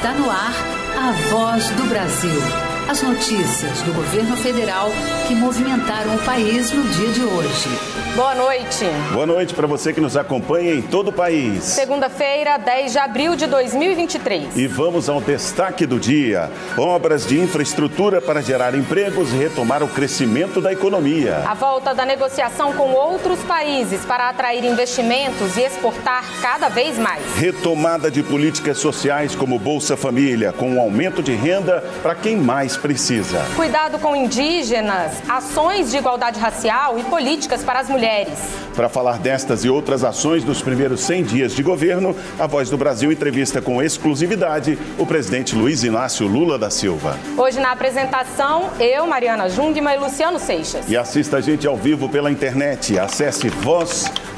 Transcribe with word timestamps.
Está 0.00 0.14
no 0.14 0.30
ar 0.30 0.54
a 0.96 1.12
voz 1.28 1.68
do 1.72 1.84
Brasil. 1.84 2.69
As 2.90 3.02
notícias 3.02 3.82
do 3.82 3.92
governo 3.92 4.36
federal 4.36 4.90
que 5.28 5.34
movimentaram 5.36 6.12
o 6.16 6.18
país 6.24 6.72
no 6.72 6.82
dia 6.88 7.08
de 7.10 7.22
hoje. 7.22 7.68
Boa 8.16 8.34
noite. 8.34 8.84
Boa 9.12 9.26
noite 9.26 9.54
para 9.54 9.68
você 9.68 9.92
que 9.92 10.00
nos 10.00 10.16
acompanha 10.16 10.74
em 10.74 10.82
todo 10.82 11.08
o 11.08 11.12
país. 11.12 11.62
Segunda-feira, 11.62 12.58
10 12.58 12.90
de 12.90 12.98
abril 12.98 13.36
de 13.36 13.46
2023. 13.46 14.56
E 14.56 14.66
vamos 14.66 15.08
ao 15.08 15.20
destaque 15.20 15.86
do 15.86 16.00
dia: 16.00 16.50
obras 16.76 17.24
de 17.24 17.38
infraestrutura 17.38 18.20
para 18.20 18.42
gerar 18.42 18.74
empregos 18.74 19.32
e 19.32 19.36
retomar 19.36 19.84
o 19.84 19.88
crescimento 19.88 20.60
da 20.60 20.72
economia. 20.72 21.44
A 21.46 21.54
volta 21.54 21.94
da 21.94 22.04
negociação 22.04 22.72
com 22.72 22.90
outros 22.90 23.38
países 23.44 24.04
para 24.04 24.28
atrair 24.30 24.64
investimentos 24.64 25.56
e 25.56 25.60
exportar 25.60 26.24
cada 26.42 26.68
vez 26.68 26.98
mais. 26.98 27.22
Retomada 27.36 28.10
de 28.10 28.24
políticas 28.24 28.78
sociais 28.78 29.36
como 29.36 29.60
Bolsa 29.60 29.96
Família, 29.96 30.52
com 30.52 30.72
um 30.72 30.80
aumento 30.80 31.22
de 31.22 31.36
renda 31.36 31.84
para 32.02 32.16
quem 32.16 32.36
mais 32.36 32.79
precisa. 32.80 33.44
Cuidado 33.54 33.98
com 33.98 34.16
indígenas, 34.16 35.12
ações 35.28 35.90
de 35.90 35.98
igualdade 35.98 36.40
racial 36.40 36.98
e 36.98 37.04
políticas 37.04 37.62
para 37.62 37.80
as 37.80 37.88
mulheres. 37.88 38.38
Para 38.74 38.88
falar 38.88 39.18
destas 39.18 39.64
e 39.64 39.68
outras 39.68 40.02
ações 40.04 40.42
dos 40.42 40.62
primeiros 40.62 41.00
100 41.00 41.24
dias 41.24 41.52
de 41.52 41.62
governo, 41.62 42.16
a 42.38 42.46
Voz 42.46 42.70
do 42.70 42.76
Brasil 42.76 43.12
entrevista 43.12 43.60
com 43.60 43.82
exclusividade 43.82 44.78
o 44.98 45.06
presidente 45.06 45.54
Luiz 45.54 45.84
Inácio 45.84 46.26
Lula 46.26 46.58
da 46.58 46.70
Silva. 46.70 47.18
Hoje 47.36 47.60
na 47.60 47.72
apresentação, 47.72 48.70
eu, 48.78 49.06
Mariana 49.06 49.48
Jungmann 49.48 49.94
e 49.94 49.98
Luciano 49.98 50.38
Seixas. 50.38 50.88
E 50.88 50.96
assista 50.96 51.36
a 51.36 51.40
gente 51.40 51.66
ao 51.66 51.76
vivo 51.76 52.08
pela 52.08 52.30
internet. 52.30 52.98
Acesse 52.98 53.48
voz.gov.br. 53.48 54.30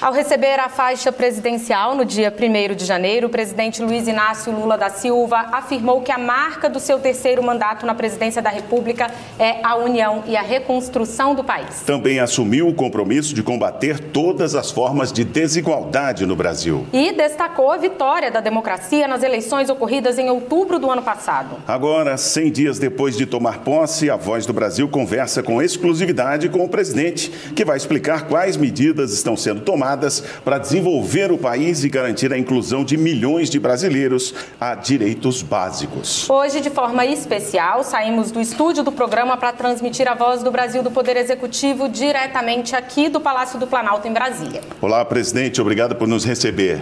Ao 0.00 0.14
receber 0.14 0.58
a 0.58 0.70
faixa 0.70 1.12
presidencial 1.12 1.94
no 1.94 2.06
dia 2.06 2.32
1 2.32 2.74
de 2.74 2.86
janeiro, 2.86 3.26
o 3.26 3.30
presidente 3.30 3.82
Luiz 3.82 4.08
Inácio 4.08 4.50
Lula 4.50 4.78
da 4.78 4.88
Silva 4.88 5.48
afirmou 5.52 6.00
que 6.00 6.10
a 6.10 6.16
marca 6.16 6.70
do 6.70 6.80
seu 6.80 6.98
terceiro 6.98 7.42
mandato 7.42 7.84
na 7.84 7.94
presidência 7.94 8.40
da 8.40 8.48
República 8.48 9.10
é 9.38 9.62
a 9.62 9.76
união 9.76 10.24
e 10.26 10.38
a 10.38 10.40
reconstrução 10.40 11.34
do 11.34 11.44
país. 11.44 11.82
Também 11.84 12.18
assumiu 12.18 12.66
o 12.66 12.72
compromisso 12.72 13.34
de 13.34 13.42
combater 13.42 13.98
todas 13.98 14.54
as 14.54 14.70
formas 14.70 15.12
de 15.12 15.22
desigualdade 15.22 16.24
no 16.24 16.34
Brasil. 16.34 16.86
E 16.94 17.12
destacou 17.12 17.70
a 17.70 17.76
vitória 17.76 18.30
da 18.30 18.40
democracia 18.40 19.06
nas 19.06 19.22
eleições 19.22 19.68
ocorridas 19.68 20.18
em 20.18 20.30
outubro 20.30 20.78
do 20.78 20.90
ano 20.90 21.02
passado. 21.02 21.56
Agora, 21.68 22.16
100 22.16 22.50
dias 22.50 22.78
depois 22.78 23.18
de 23.18 23.26
tomar 23.26 23.58
posse, 23.58 24.08
a 24.08 24.16
Voz 24.16 24.46
do 24.46 24.54
Brasil 24.54 24.88
conversa 24.88 25.42
com 25.42 25.60
exclusividade 25.60 26.48
com 26.48 26.64
o 26.64 26.68
presidente, 26.70 27.28
que 27.54 27.66
vai 27.66 27.76
explicar 27.76 28.26
quais 28.26 28.56
medidas 28.56 29.12
estão 29.12 29.36
sendo 29.36 29.60
tomadas 29.60 29.89
tomadas 29.90 30.22
para 30.44 30.58
desenvolver 30.58 31.32
o 31.32 31.38
país 31.38 31.82
e 31.84 31.88
garantir 31.88 32.32
a 32.32 32.38
inclusão 32.38 32.84
de 32.84 32.96
milhões 32.96 33.50
de 33.50 33.58
brasileiros 33.58 34.34
a 34.60 34.74
direitos 34.74 35.42
básicos. 35.42 36.28
Hoje, 36.30 36.60
de 36.60 36.70
forma 36.70 37.04
especial, 37.04 37.82
saímos 37.82 38.30
do 38.30 38.40
estúdio 38.40 38.84
do 38.84 38.92
programa 38.92 39.36
para 39.36 39.52
transmitir 39.52 40.08
a 40.08 40.14
voz 40.14 40.42
do 40.42 40.50
Brasil 40.50 40.82
do 40.82 40.90
Poder 40.90 41.16
Executivo 41.16 41.88
diretamente 41.88 42.76
aqui 42.76 43.08
do 43.08 43.20
Palácio 43.20 43.58
do 43.58 43.66
Planalto, 43.66 44.06
em 44.06 44.12
Brasília. 44.12 44.60
Olá, 44.80 45.04
presidente, 45.04 45.60
obrigado 45.60 45.96
por 45.96 46.06
nos 46.06 46.24
receber. 46.24 46.80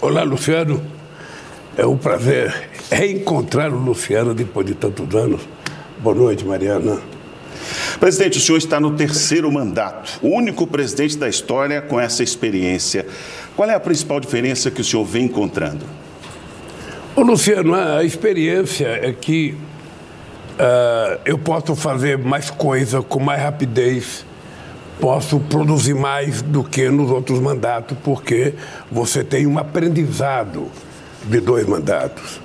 Olá, 0.00 0.22
Luciano. 0.22 0.82
É 1.76 1.86
um 1.86 1.96
prazer 1.96 2.68
reencontrar 2.90 3.72
o 3.72 3.78
Luciano 3.78 4.34
depois 4.34 4.66
de 4.66 4.74
tantos 4.74 5.14
anos. 5.14 5.40
Boa 5.98 6.14
noite, 6.14 6.44
Mariana. 6.44 6.98
Presidente, 7.98 8.38
o 8.38 8.40
senhor 8.40 8.58
está 8.58 8.80
no 8.80 8.92
terceiro 8.92 9.50
mandato, 9.50 10.18
o 10.22 10.28
único 10.28 10.66
presidente 10.66 11.16
da 11.16 11.28
história 11.28 11.80
com 11.82 12.00
essa 12.00 12.22
experiência. 12.22 13.06
Qual 13.56 13.68
é 13.68 13.74
a 13.74 13.80
principal 13.80 14.20
diferença 14.20 14.70
que 14.70 14.80
o 14.80 14.84
senhor 14.84 15.04
vem 15.04 15.24
encontrando? 15.24 15.84
Ô, 17.14 17.22
Luciano, 17.22 17.74
a 17.74 18.04
experiência 18.04 18.86
é 18.86 19.12
que 19.12 19.54
uh, 20.54 21.20
eu 21.24 21.36
posso 21.36 21.74
fazer 21.74 22.16
mais 22.16 22.50
coisa 22.50 23.02
com 23.02 23.20
mais 23.20 23.42
rapidez, 23.42 24.24
posso 25.00 25.40
produzir 25.40 25.94
mais 25.94 26.40
do 26.40 26.62
que 26.62 26.88
nos 26.88 27.10
outros 27.10 27.40
mandatos, 27.40 27.96
porque 28.04 28.54
você 28.90 29.24
tem 29.24 29.46
um 29.46 29.58
aprendizado 29.58 30.68
de 31.24 31.40
dois 31.40 31.66
mandatos. 31.66 32.40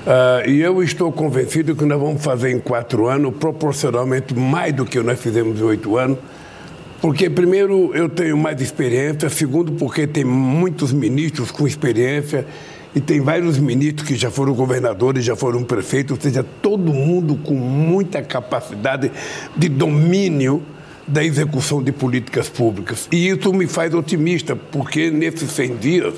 Uh, 0.00 0.48
e 0.48 0.60
eu 0.60 0.82
estou 0.82 1.12
convencido 1.12 1.76
que 1.76 1.84
nós 1.84 2.00
vamos 2.00 2.24
fazer 2.24 2.50
em 2.50 2.58
quatro 2.58 3.06
anos 3.06 3.34
proporcionalmente 3.38 4.34
mais 4.34 4.72
do 4.74 4.86
que 4.86 4.98
nós 5.00 5.20
fizemos 5.20 5.60
em 5.60 5.62
oito 5.62 5.96
anos, 5.98 6.18
porque, 7.00 7.30
primeiro, 7.30 7.94
eu 7.94 8.08
tenho 8.08 8.36
mais 8.36 8.60
experiência, 8.60 9.28
segundo, 9.30 9.72
porque 9.72 10.06
tem 10.06 10.22
muitos 10.24 10.92
ministros 10.92 11.50
com 11.50 11.66
experiência. 11.66 12.46
E 12.94 13.00
tem 13.00 13.20
vários 13.20 13.56
ministros 13.56 14.06
que 14.06 14.16
já 14.16 14.30
foram 14.30 14.52
governadores, 14.52 15.24
já 15.24 15.36
foram 15.36 15.62
prefeitos, 15.62 16.16
ou 16.16 16.22
seja, 16.22 16.44
todo 16.60 16.92
mundo 16.92 17.36
com 17.36 17.54
muita 17.54 18.20
capacidade 18.20 19.12
de 19.56 19.68
domínio 19.68 20.60
da 21.06 21.24
execução 21.24 21.82
de 21.82 21.92
políticas 21.92 22.48
públicas. 22.48 23.08
E 23.12 23.28
isso 23.28 23.52
me 23.52 23.66
faz 23.66 23.94
otimista, 23.94 24.56
porque 24.56 25.10
nesses 25.10 25.50
100 25.52 25.76
dias 25.76 26.14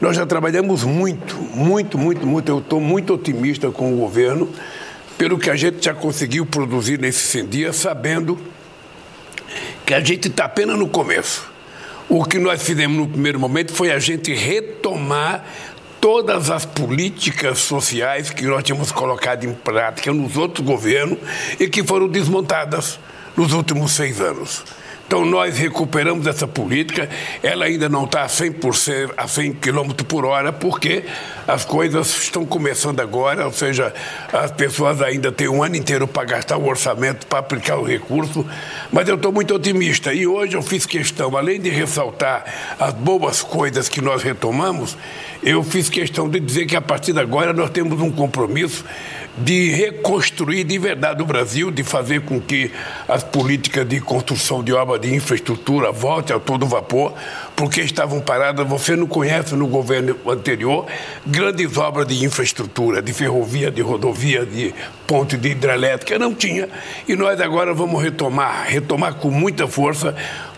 nós 0.00 0.16
já 0.16 0.24
trabalhamos 0.24 0.82
muito, 0.82 1.36
muito, 1.36 1.98
muito, 1.98 2.26
muito. 2.26 2.50
Eu 2.50 2.58
estou 2.60 2.80
muito 2.80 3.14
otimista 3.14 3.70
com 3.70 3.92
o 3.92 3.98
governo, 3.98 4.48
pelo 5.18 5.38
que 5.38 5.50
a 5.50 5.56
gente 5.56 5.84
já 5.84 5.92
conseguiu 5.92 6.46
produzir 6.46 6.98
nesses 6.98 7.22
100 7.22 7.46
dias, 7.46 7.76
sabendo 7.76 8.38
que 9.84 9.92
a 9.92 10.00
gente 10.00 10.28
está 10.28 10.46
apenas 10.46 10.78
no 10.78 10.88
começo. 10.88 11.50
O 12.08 12.24
que 12.24 12.38
nós 12.38 12.62
fizemos 12.62 12.96
no 12.96 13.08
primeiro 13.08 13.38
momento 13.38 13.72
foi 13.74 13.92
a 13.92 13.98
gente 13.98 14.32
retomar 14.32 15.44
todas 16.00 16.50
as 16.50 16.64
políticas 16.64 17.58
sociais 17.58 18.30
que 18.30 18.44
nós 18.46 18.64
tínhamos 18.64 18.90
colocado 18.90 19.44
em 19.44 19.52
prática 19.52 20.12
nos 20.12 20.36
outros 20.36 20.66
governos 20.66 21.18
e 21.58 21.68
que 21.68 21.84
foram 21.84 22.08
desmontadas 22.08 22.98
nos 23.36 23.52
últimos 23.52 23.92
seis 23.92 24.18
anos. 24.20 24.64
Então, 25.10 25.24
nós 25.24 25.58
recuperamos 25.58 26.24
essa 26.28 26.46
política, 26.46 27.08
ela 27.42 27.64
ainda 27.64 27.88
não 27.88 28.04
está 28.04 28.22
a 28.22 28.28
100%, 28.28 29.10
a 29.16 29.26
100 29.26 29.54
km 29.54 29.90
por 30.06 30.24
hora, 30.24 30.52
porque 30.52 31.02
as 31.48 31.64
coisas 31.64 32.16
estão 32.16 32.46
começando 32.46 33.00
agora, 33.00 33.44
ou 33.44 33.52
seja, 33.52 33.92
as 34.32 34.52
pessoas 34.52 35.02
ainda 35.02 35.32
têm 35.32 35.48
um 35.48 35.64
ano 35.64 35.74
inteiro 35.74 36.06
para 36.06 36.22
gastar 36.22 36.58
o 36.58 36.68
orçamento, 36.68 37.26
para 37.26 37.40
aplicar 37.40 37.78
o 37.78 37.82
recurso, 37.82 38.46
mas 38.92 39.08
eu 39.08 39.16
estou 39.16 39.32
muito 39.32 39.52
otimista. 39.52 40.14
E 40.14 40.28
hoje 40.28 40.56
eu 40.56 40.62
fiz 40.62 40.86
questão, 40.86 41.36
além 41.36 41.60
de 41.60 41.70
ressaltar 41.70 42.44
as 42.78 42.94
boas 42.94 43.42
coisas 43.42 43.88
que 43.88 44.00
nós 44.00 44.22
retomamos, 44.22 44.96
eu 45.42 45.64
fiz 45.64 45.88
questão 45.88 46.28
de 46.28 46.38
dizer 46.38 46.66
que 46.66 46.76
a 46.76 46.80
partir 46.80 47.12
de 47.12 47.18
agora 47.18 47.52
nós 47.52 47.70
temos 47.70 48.00
um 48.00 48.12
compromisso 48.12 48.84
de 49.38 49.70
reconstruir 49.70 50.64
de 50.64 50.78
verdade 50.78 51.22
o 51.22 51.26
Brasil, 51.26 51.70
de 51.70 51.82
fazer 51.82 52.20
com 52.22 52.40
que 52.40 52.70
as 53.08 53.22
políticas 53.22 53.88
de 53.88 54.00
construção 54.00 54.62
de 54.62 54.72
obra 54.72 54.98
de 54.98 55.14
infraestrutura 55.14 55.92
voltem 55.92 56.34
a 56.34 56.38
todo 56.38 56.66
vapor, 56.66 57.14
porque 57.56 57.80
estavam 57.80 58.20
paradas. 58.20 58.66
Você 58.68 58.96
não 58.96 59.06
conhece 59.06 59.54
no 59.54 59.66
governo 59.66 60.16
anterior 60.26 60.86
grandes 61.26 61.76
obras 61.76 62.06
de 62.06 62.24
infraestrutura, 62.24 63.00
de 63.00 63.12
ferrovia, 63.12 63.70
de 63.70 63.80
rodovia, 63.80 64.44
de 64.44 64.74
ponte 65.06 65.36
de 65.36 65.50
hidrelétrica, 65.50 66.18
não 66.18 66.34
tinha. 66.34 66.68
E 67.08 67.16
nós 67.16 67.40
agora 67.40 67.72
vamos 67.72 68.02
retomar, 68.02 68.66
retomar 68.66 69.14
com 69.14 69.30
muita 69.30 69.66
força 69.66 70.14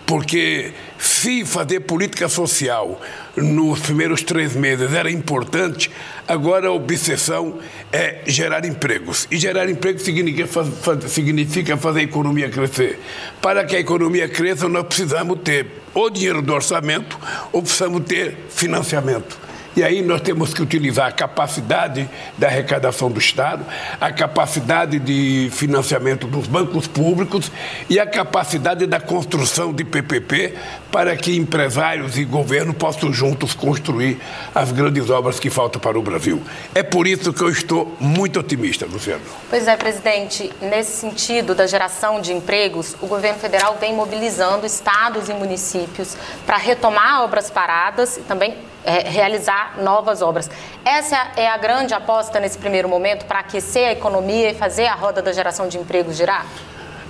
porque 0.07 0.73
se 0.99 1.45
fazer 1.45 1.81
política 1.81 2.29
social 2.29 3.01
nos 3.37 3.81
primeiros 3.81 4.23
três 4.23 4.55
meses 4.55 4.93
era 4.93 5.11
importante, 5.11 5.91
agora 6.29 6.69
a 6.69 6.73
obsessão 6.73 7.59
é 7.93 8.21
gerar 8.27 8.65
empregos. 8.65 9.27
E 9.31 9.37
gerar 9.37 9.69
empregos 9.69 10.03
significa, 10.03 11.77
fazer 11.77 12.01
a 12.01 12.03
economia 12.03 12.49
crescer. 12.51 13.01
Para 13.41 13.65
que 13.65 13.77
a 13.77 13.81
economia 13.81 14.29
cresça, 14.29 14.69
nós 14.69 14.87
precisamos 14.87 15.39
ter 15.43 15.67
ou 15.95 16.11
dinheiro 16.11 16.43
do 16.43 16.53
orçamento 16.53 17.19
ou 17.53 17.63
precisamos 17.63 18.05
ter 18.05 18.37
financiamento. 18.51 19.52
E 19.75 19.83
aí 19.83 20.03
nós 20.03 20.21
temos 20.21 20.53
que 20.53 20.61
utilizar 20.61 21.07
a 21.07 21.13
capacidade 21.13 22.09
da 22.37 22.47
arrecadação 22.47 23.11
do 23.11 23.19
Estado, 23.19 23.65
a 24.01 24.13
capacidade 24.13 24.99
de 24.99 25.49
financiamento 25.51 26.27
dos 26.27 26.47
bancos 26.47 26.87
públicos 26.87 27.51
e 27.89 27.99
a 27.99 28.07
capacidade 28.07 28.87
da 28.87 29.01
construção 29.01 29.73
de 29.73 29.85
PPP 29.85 30.55
para 30.91 31.17
que 31.17 31.37
empresários 31.37 32.19
e 32.19 32.25
governo 32.25 32.75
possam 32.75 33.13
juntos 33.13 33.55
construir 33.55 34.21
as 34.55 34.71
grandes 34.73 35.09
obras 35.09 35.41
que 35.41 35.49
faltam 35.49 35.81
para 35.81 35.99
o 35.99 36.03
Brasil. 36.03 36.43
É 36.75 36.83
por 36.83 37.07
isso 37.07 37.33
que 37.33 37.43
eu 37.43 37.49
estou 37.49 37.97
muito 37.99 38.41
otimista, 38.41 38.85
Luciano. 38.85 39.23
Pois 39.49 39.67
é, 39.67 39.77
presidente. 39.77 40.53
Nesse 40.61 41.01
sentido 41.01 41.55
da 41.55 41.67
geração 41.67 42.21
de 42.21 42.33
empregos, 42.33 42.95
o 43.01 43.07
governo 43.07 43.39
federal 43.39 43.79
vem 43.81 43.95
mobilizando 43.95 44.67
estados 44.67 45.31
e 45.31 45.33
municípios 45.33 46.15
para 46.45 46.59
retomar 46.59 47.23
obras 47.23 47.51
paradas 47.51 48.19
e 48.19 48.21
também 48.21 48.55
realizar 48.85 49.79
novas 49.83 50.23
obras. 50.23 50.51
Essa 50.85 51.33
é 51.37 51.49
a 51.49 51.57
grande 51.57 51.95
aposta 51.95 52.41
nesse 52.41 52.59
primeiro 52.59 52.89
momento 52.89 53.25
para 53.27 53.41
aquecer 53.41 53.89
a 53.89 53.93
economia 53.93 54.51
e 54.51 54.55
fazer 54.55 54.87
a 54.87 54.95
roda 54.95 55.23
da 55.23 55.33
geração 55.33 55.69
de 55.69 55.79
empregos 55.79 56.17
girar? 56.17 56.47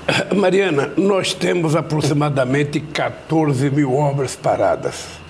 Mariana, 0.34 0.92
nós 0.96 1.32
temos 1.32 1.76
aproximadamente 1.76 2.80
14 2.80 3.70
mil 3.70 3.94
obras 3.94 4.34
paradas. 4.36 5.20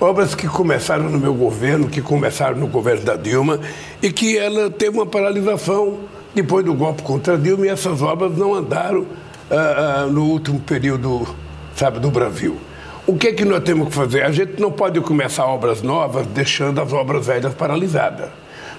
Obras 0.00 0.34
que 0.34 0.46
começaram 0.46 1.04
no 1.04 1.18
meu 1.18 1.32
governo, 1.32 1.88
que 1.88 2.02
começaram 2.02 2.56
no 2.56 2.66
governo 2.66 3.02
da 3.02 3.16
Dilma 3.16 3.60
e 4.02 4.12
que 4.12 4.36
ela 4.36 4.68
teve 4.68 4.96
uma 4.98 5.06
paralisação 5.06 6.00
depois 6.34 6.64
do 6.64 6.74
golpe 6.74 7.02
contra 7.02 7.34
a 7.34 7.36
Dilma 7.36 7.66
e 7.66 7.70
essas 7.70 8.02
obras 8.02 8.36
não 8.36 8.54
andaram 8.54 9.06
ah, 9.50 10.02
ah, 10.02 10.06
no 10.06 10.24
último 10.24 10.60
período, 10.60 11.26
sabe, 11.74 11.98
do 11.98 12.10
Brasil. 12.10 12.58
O 13.06 13.16
que 13.16 13.28
é 13.28 13.32
que 13.32 13.44
nós 13.44 13.62
temos 13.62 13.88
que 13.88 13.94
fazer? 13.94 14.24
A 14.24 14.32
gente 14.32 14.60
não 14.60 14.72
pode 14.72 15.00
começar 15.00 15.46
obras 15.46 15.80
novas 15.80 16.26
deixando 16.26 16.80
as 16.80 16.92
obras 16.92 17.26
velhas 17.26 17.54
paralisadas. 17.54 18.30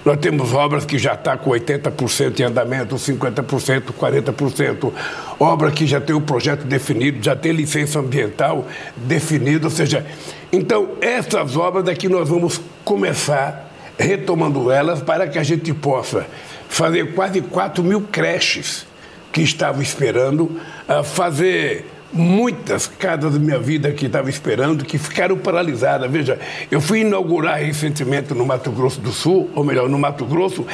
Nós 0.04 0.18
temos 0.18 0.52
obras 0.52 0.84
que 0.84 0.98
já 0.98 1.14
estão 1.14 1.34
tá 1.34 1.42
com 1.42 1.50
80% 1.50 2.38
em 2.38 2.42
andamento, 2.42 2.94
50%, 2.94 3.84
40%. 3.98 4.92
Obra 5.40 5.70
que 5.70 5.86
já 5.86 5.98
tem 5.98 6.14
o 6.14 6.20
projeto 6.20 6.64
definido, 6.64 7.24
já 7.24 7.34
tem 7.34 7.52
licença 7.52 8.00
ambiental 8.00 8.66
definida. 8.96 9.66
Ou 9.66 9.70
seja, 9.70 10.04
então 10.52 10.90
essas 11.00 11.56
obras 11.56 11.88
é 11.88 11.94
que 11.94 12.06
nós 12.08 12.28
vamos 12.28 12.60
começar 12.84 13.72
retomando 13.98 14.70
elas 14.70 15.00
para 15.00 15.26
que 15.26 15.38
a 15.38 15.42
gente 15.42 15.72
possa 15.72 16.26
fazer 16.68 17.14
quase 17.14 17.40
4 17.40 17.82
mil 17.82 18.02
creches 18.02 18.86
que 19.32 19.40
estavam 19.40 19.80
esperando, 19.80 20.44
uh, 20.86 21.02
fazer 21.02 21.86
muitas 22.12 22.86
casas 22.86 23.34
da 23.34 23.38
minha 23.38 23.58
vida 23.58 23.92
que 23.92 24.06
estava 24.06 24.30
esperando, 24.30 24.84
que 24.84 24.98
ficaram 24.98 25.36
paralisadas. 25.36 26.10
Veja, 26.10 26.38
eu 26.70 26.80
fui 26.80 27.00
inaugurar 27.00 27.58
recentemente 27.58 28.32
no 28.34 28.46
Mato 28.46 28.70
Grosso 28.70 29.00
do 29.00 29.12
Sul, 29.12 29.50
ou 29.54 29.64
melhor, 29.64 29.88
no 29.88 29.98
Mato 29.98 30.24
Grosso, 30.24 30.66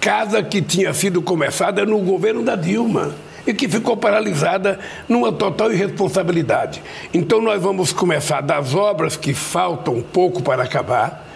casa 0.00 0.42
que 0.42 0.60
tinha 0.60 0.92
sido 0.92 1.22
começada 1.22 1.84
no 1.86 1.98
governo 1.98 2.42
da 2.42 2.56
Dilma 2.56 3.14
e 3.46 3.52
que 3.52 3.68
ficou 3.68 3.96
paralisada 3.96 4.78
numa 5.08 5.32
total 5.32 5.72
irresponsabilidade. 5.72 6.82
Então 7.12 7.40
nós 7.40 7.62
vamos 7.62 7.92
começar 7.92 8.40
das 8.40 8.74
obras 8.74 9.16
que 9.16 9.34
faltam 9.34 9.94
um 9.94 10.02
pouco 10.02 10.42
para 10.42 10.62
acabar, 10.62 11.26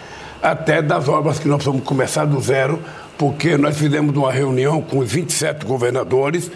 até 0.41 0.81
das 0.81 1.07
obras 1.07 1.37
que 1.39 1.47
nós 1.47 1.63
vamos 1.63 1.83
começar 1.83 2.25
do 2.25 2.39
zero, 2.39 2.79
porque 3.19 3.57
nós 3.57 3.77
fizemos 3.77 4.15
uma 4.15 4.31
reunião 4.31 4.81
com 4.81 4.99
os 4.99 5.11
27 5.11 5.65
governadores 5.65 6.49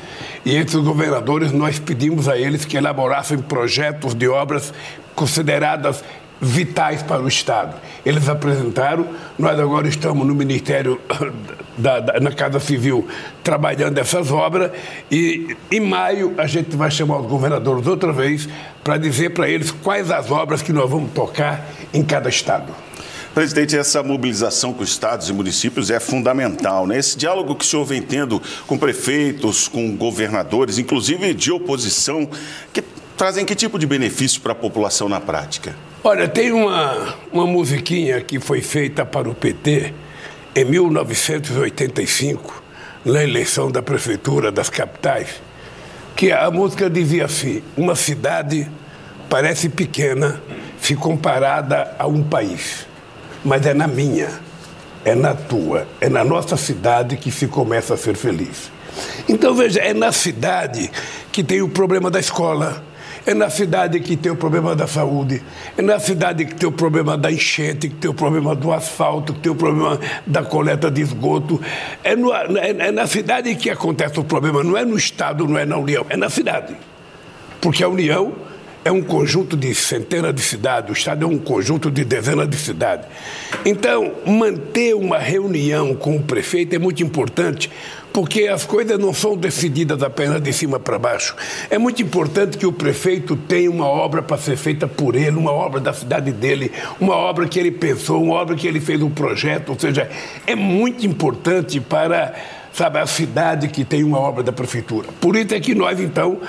e 0.45 0.55
entre 0.55 0.77
os 0.77 0.83
governadores 0.85 1.51
nós 1.51 1.77
pedimos 1.77 2.29
a 2.29 2.37
eles 2.37 2.63
que 2.63 2.77
elaborassem 2.77 3.37
projetos 3.37 4.15
de 4.15 4.29
obras 4.29 4.73
consideradas 5.13 6.01
vitais 6.39 7.03
para 7.03 7.21
o 7.21 7.27
Estado. 7.27 7.75
Eles 8.05 8.29
apresentaram, 8.29 9.05
nós 9.37 9.59
agora 9.59 9.89
estamos 9.89 10.25
no 10.25 10.33
Ministério 10.33 11.01
da, 11.77 11.99
da, 11.99 12.19
na 12.21 12.31
Casa 12.31 12.61
Civil 12.61 13.09
trabalhando 13.43 13.97
essas 13.97 14.31
obras 14.31 14.71
e 15.11 15.57
em 15.69 15.81
maio 15.81 16.33
a 16.37 16.47
gente 16.47 16.77
vai 16.77 16.89
chamar 16.89 17.17
os 17.19 17.27
governadores 17.27 17.85
outra 17.87 18.13
vez 18.13 18.47
para 18.81 18.95
dizer 18.95 19.31
para 19.31 19.49
eles 19.49 19.69
quais 19.69 20.09
as 20.09 20.31
obras 20.31 20.61
que 20.61 20.71
nós 20.71 20.89
vamos 20.89 21.11
tocar 21.11 21.69
em 21.93 22.01
cada 22.01 22.29
estado. 22.29 22.73
Presidente, 23.33 23.75
essa 23.75 24.03
mobilização 24.03 24.73
com 24.73 24.83
estados 24.83 25.27
e 25.27 25.33
municípios 25.33 25.89
é 25.89 25.99
fundamental, 25.99 26.85
né? 26.85 26.99
Esse 26.99 27.17
diálogo 27.17 27.55
que 27.55 27.65
o 27.65 27.67
senhor 27.67 27.83
vem 27.83 27.99
tendo 27.99 28.39
com 28.67 28.77
prefeitos, 28.77 29.67
com 29.67 29.97
governadores, 29.97 30.77
inclusive 30.77 31.33
de 31.33 31.51
oposição, 31.51 32.29
que 32.71 32.83
trazem 33.17 33.43
que 33.43 33.55
tipo 33.55 33.79
de 33.79 33.87
benefício 33.87 34.39
para 34.39 34.51
a 34.51 34.55
população 34.55 35.09
na 35.09 35.19
prática? 35.19 35.75
Olha, 36.03 36.27
tem 36.27 36.51
uma, 36.51 37.15
uma 37.31 37.47
musiquinha 37.47 38.21
que 38.21 38.39
foi 38.39 38.61
feita 38.61 39.03
para 39.03 39.27
o 39.27 39.33
PT 39.33 39.95
em 40.55 40.65
1985, 40.65 42.61
na 43.03 43.23
eleição 43.23 43.71
da 43.71 43.81
prefeitura 43.81 44.51
das 44.51 44.69
capitais, 44.69 45.41
que 46.15 46.31
a 46.31 46.51
música 46.51 46.87
dizia 46.87 47.25
assim: 47.25 47.63
uma 47.75 47.95
cidade 47.95 48.69
parece 49.27 49.69
pequena 49.69 50.39
se 50.79 50.95
comparada 50.95 51.95
a 51.97 52.05
um 52.05 52.21
país 52.21 52.92
mas 53.43 53.65
é 53.65 53.73
na 53.73 53.87
minha, 53.87 54.29
é 55.03 55.15
na 55.15 55.33
tua, 55.33 55.87
é 55.99 56.09
na 56.09 56.23
nossa 56.23 56.55
cidade 56.55 57.17
que 57.17 57.31
se 57.31 57.47
começa 57.47 57.93
a 57.93 57.97
ser 57.97 58.15
feliz. 58.15 58.71
Então, 59.27 59.53
veja, 59.53 59.79
é 59.79 59.93
na 59.93 60.11
cidade 60.11 60.89
que 61.31 61.43
tem 61.43 61.61
o 61.61 61.69
problema 61.69 62.11
da 62.11 62.19
escola, 62.19 62.83
é 63.25 63.33
na 63.33 63.49
cidade 63.49 63.99
que 64.01 64.17
tem 64.17 64.31
o 64.31 64.35
problema 64.35 64.75
da 64.75 64.85
saúde, 64.85 65.41
é 65.77 65.81
na 65.81 65.97
cidade 65.99 66.45
que 66.45 66.55
tem 66.55 66.67
o 66.67 66.71
problema 66.71 67.17
da 67.17 67.31
enchente, 67.31 67.87
que 67.89 67.95
tem 67.95 68.11
o 68.11 68.13
problema 68.13 68.53
do 68.53 68.71
asfalto, 68.71 69.33
que 69.33 69.39
tem 69.39 69.51
o 69.51 69.55
problema 69.55 69.99
da 70.27 70.43
coleta 70.43 70.91
de 70.91 71.01
esgoto. 71.01 71.59
É, 72.03 72.15
no, 72.15 72.33
é, 72.33 72.69
é 72.69 72.91
na 72.91 73.07
cidade 73.07 73.55
que 73.55 73.69
acontece 73.69 74.19
o 74.19 74.23
problema, 74.23 74.63
não 74.63 74.77
é 74.77 74.83
no 74.85 74.97
Estado, 74.97 75.47
não 75.47 75.57
é 75.57 75.65
na 75.65 75.77
União, 75.77 76.05
é 76.09 76.17
na 76.17 76.29
cidade. 76.29 76.75
Porque 77.61 77.83
a 77.83 77.87
União 77.87 78.33
é 78.85 78.91
um 78.91 79.01
conjunto 79.01 79.55
de 79.55 79.73
centenas 79.73 80.33
de 80.33 80.41
cidades, 80.41 80.89
o 80.89 80.93
Estado 80.93 81.23
é 81.23 81.27
um 81.27 81.37
conjunto 81.37 81.89
de 81.89 82.03
dezenas 82.03 82.49
de 82.49 82.57
cidades. 82.57 83.07
Então, 83.65 84.11
manter 84.25 84.93
uma 84.93 85.17
reunião 85.17 85.95
com 85.95 86.17
o 86.17 86.23
prefeito 86.23 86.75
é 86.75 86.79
muito 86.79 87.01
importante, 87.01 87.71
porque 88.11 88.47
as 88.47 88.65
coisas 88.65 88.99
não 88.99 89.13
são 89.13 89.35
decididas 89.35 90.03
apenas 90.03 90.41
de 90.41 90.51
cima 90.53 90.79
para 90.79 90.99
baixo. 90.99 91.35
É 91.69 91.77
muito 91.77 92.01
importante 92.01 92.57
que 92.57 92.65
o 92.65 92.71
prefeito 92.71 93.35
tenha 93.35 93.71
uma 93.71 93.87
obra 93.87 94.21
para 94.21 94.37
ser 94.37 94.57
feita 94.57 94.87
por 94.87 95.15
ele, 95.15 95.37
uma 95.37 95.51
obra 95.51 95.79
da 95.79 95.93
cidade 95.93 96.31
dele, 96.31 96.71
uma 96.99 97.15
obra 97.15 97.47
que 97.47 97.59
ele 97.59 97.71
pensou, 97.71 98.21
uma 98.21 98.35
obra 98.35 98.55
que 98.55 98.67
ele 98.67 98.79
fez 98.79 99.01
um 99.01 99.09
projeto, 99.09 99.69
ou 99.69 99.79
seja, 99.79 100.09
é 100.45 100.55
muito 100.55 101.05
importante 101.05 101.79
para 101.79 102.33
sabe, 102.73 102.97
a 102.97 103.05
cidade 103.05 103.67
que 103.67 103.85
tem 103.85 104.03
uma 104.03 104.19
obra 104.19 104.41
da 104.41 104.51
prefeitura. 104.51 105.07
Por 105.21 105.35
isso 105.35 105.53
é 105.53 105.59
que 105.59 105.75
nós, 105.75 105.99
então, 105.99 106.39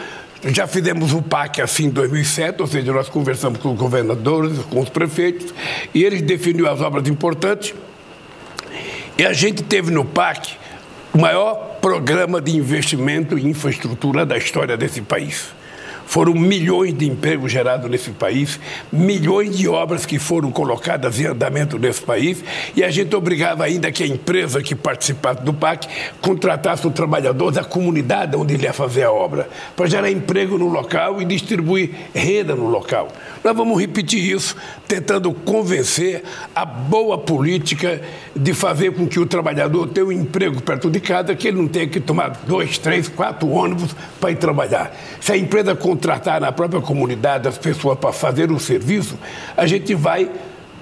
já 0.52 0.66
fizemos 0.66 1.12
o 1.12 1.22
PAC 1.22 1.60
assim 1.60 1.86
em 1.86 1.90
2007, 1.90 2.60
ou 2.60 2.66
seja, 2.66 2.92
nós 2.92 3.08
conversamos 3.08 3.58
com 3.60 3.72
os 3.72 3.78
governadores, 3.78 4.58
com 4.70 4.80
os 4.80 4.88
prefeitos, 4.88 5.54
e 5.94 6.04
eles 6.04 6.20
definiram 6.22 6.70
as 6.70 6.80
obras 6.80 7.08
importantes. 7.08 7.74
E 9.16 9.24
a 9.24 9.32
gente 9.32 9.62
teve 9.62 9.90
no 9.90 10.04
PAC 10.04 10.56
o 11.12 11.18
maior 11.18 11.78
programa 11.80 12.40
de 12.40 12.56
investimento 12.56 13.38
em 13.38 13.48
infraestrutura 13.48 14.26
da 14.26 14.36
história 14.36 14.76
desse 14.76 15.00
país. 15.00 15.54
Foram 16.14 16.32
milhões 16.32 16.96
de 16.96 17.08
empregos 17.08 17.50
gerados 17.50 17.90
nesse 17.90 18.12
país, 18.12 18.60
milhões 18.92 19.58
de 19.58 19.66
obras 19.66 20.06
que 20.06 20.16
foram 20.16 20.52
colocadas 20.52 21.18
em 21.18 21.26
andamento 21.26 21.76
nesse 21.76 22.02
país, 22.02 22.44
e 22.76 22.84
a 22.84 22.90
gente 22.92 23.16
obrigava 23.16 23.64
ainda 23.64 23.90
que 23.90 24.04
a 24.04 24.06
empresa 24.06 24.62
que 24.62 24.76
participasse 24.76 25.42
do 25.42 25.52
PAC 25.52 25.88
contratasse 26.20 26.86
o 26.86 26.90
trabalhador 26.92 27.50
da 27.50 27.64
comunidade 27.64 28.36
onde 28.36 28.54
ele 28.54 28.62
ia 28.62 28.72
fazer 28.72 29.02
a 29.02 29.10
obra, 29.10 29.48
para 29.74 29.86
gerar 29.86 30.08
emprego 30.08 30.56
no 30.56 30.68
local 30.68 31.20
e 31.20 31.24
distribuir 31.24 31.90
renda 32.14 32.54
no 32.54 32.68
local. 32.68 33.08
Nós 33.42 33.56
vamos 33.56 33.80
repetir 33.80 34.24
isso, 34.24 34.54
tentando 34.86 35.32
convencer 35.32 36.22
a 36.54 36.64
boa 36.64 37.18
política 37.18 38.00
de 38.36 38.54
fazer 38.54 38.92
com 38.92 39.08
que 39.08 39.18
o 39.18 39.26
trabalhador 39.26 39.88
tenha 39.88 40.06
um 40.06 40.12
emprego 40.12 40.62
perto 40.62 40.88
de 40.88 41.00
casa, 41.00 41.34
que 41.34 41.48
ele 41.48 41.56
não 41.56 41.66
tenha 41.66 41.88
que 41.88 41.98
tomar 41.98 42.40
dois, 42.46 42.78
três, 42.78 43.08
quatro 43.08 43.48
ônibus 43.48 43.96
para 44.20 44.30
ir 44.30 44.36
trabalhar. 44.36 44.96
Se 45.20 45.32
a 45.32 45.36
empresa 45.36 45.74
contratar 45.74 46.03
na 46.40 46.52
própria 46.52 46.80
comunidade 46.80 47.48
as 47.48 47.58
pessoas 47.58 47.98
para 47.98 48.12
fazer 48.12 48.50
o 48.50 48.58
serviço, 48.58 49.18
a 49.56 49.66
gente 49.66 49.94
vai 49.94 50.30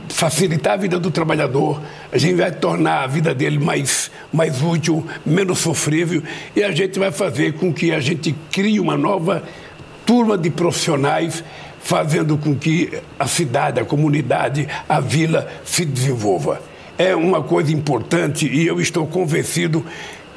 facilitar 0.09 0.75
a 0.75 0.77
vida 0.77 0.99
do 0.99 1.11
trabalhador, 1.11 1.81
a 2.11 2.19
gente 2.19 2.35
vai 2.35 2.51
tornar 2.51 3.05
a 3.05 3.07
vida 3.07 3.35
dele 3.35 3.59
mais, 3.59 4.11
mais 4.33 4.63
útil, 4.63 5.07
menos 5.25 5.61
sofrível 5.61 6.23
e 6.55 6.63
a 6.63 6.71
gente 6.73 6.99
vai 6.99 7.11
fazer 7.11 7.55
com 7.55 7.73
que 7.73 7.93
a 7.93 8.01
gente 8.01 8.35
crie 8.51 8.79
uma 8.79 8.97
nova 8.97 9.43
turma 10.05 10.37
de 10.37 10.51
profissionais 10.51 11.43
fazendo 11.83 12.37
com 12.39 12.55
que 12.55 12.93
a 13.19 13.27
cidade, 13.27 13.81
a 13.81 13.85
comunidade, 13.85 14.69
a 14.89 15.01
vila 15.01 15.49
se 15.65 15.85
desenvolva. 15.85 16.61
É 16.97 17.15
uma 17.17 17.43
coisa 17.43 17.73
importante 17.73 18.47
e 18.47 18.67
eu 18.67 18.81
estou 18.81 19.07
convencido 19.07 19.85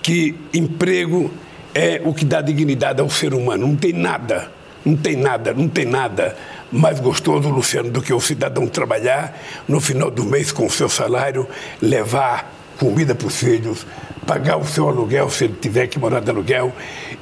que 0.01 0.35
emprego 0.53 1.31
é 1.73 2.01
o 2.03 2.13
que 2.13 2.23
dá 2.23 2.41
dignidade 2.41 3.01
ao 3.01 3.09
ser 3.09 3.33
humano. 3.33 3.67
Não 3.67 3.75
tem 3.75 3.91
nada, 3.91 4.51
não 4.85 4.95
tem 4.95 5.15
nada, 5.15 5.53
não 5.53 5.67
tem 5.67 5.85
nada 5.85 6.35
mais 6.71 6.99
gostoso, 6.99 7.49
Luciano, 7.49 7.89
do 7.89 8.01
que 8.01 8.13
o 8.13 8.19
cidadão 8.19 8.67
trabalhar 8.67 9.37
no 9.67 9.79
final 9.79 10.11
do 10.11 10.23
mês 10.23 10.51
com 10.51 10.65
o 10.65 10.69
seu 10.69 10.87
salário, 10.89 11.47
levar 11.81 12.53
comida 12.77 13.15
para 13.15 13.27
os 13.27 13.37
filhos, 13.37 13.85
pagar 14.25 14.57
o 14.57 14.65
seu 14.65 14.89
aluguel 14.89 15.29
se 15.29 15.45
ele 15.45 15.55
tiver 15.59 15.87
que 15.87 15.99
morar 15.99 16.19
de 16.19 16.29
aluguel 16.29 16.73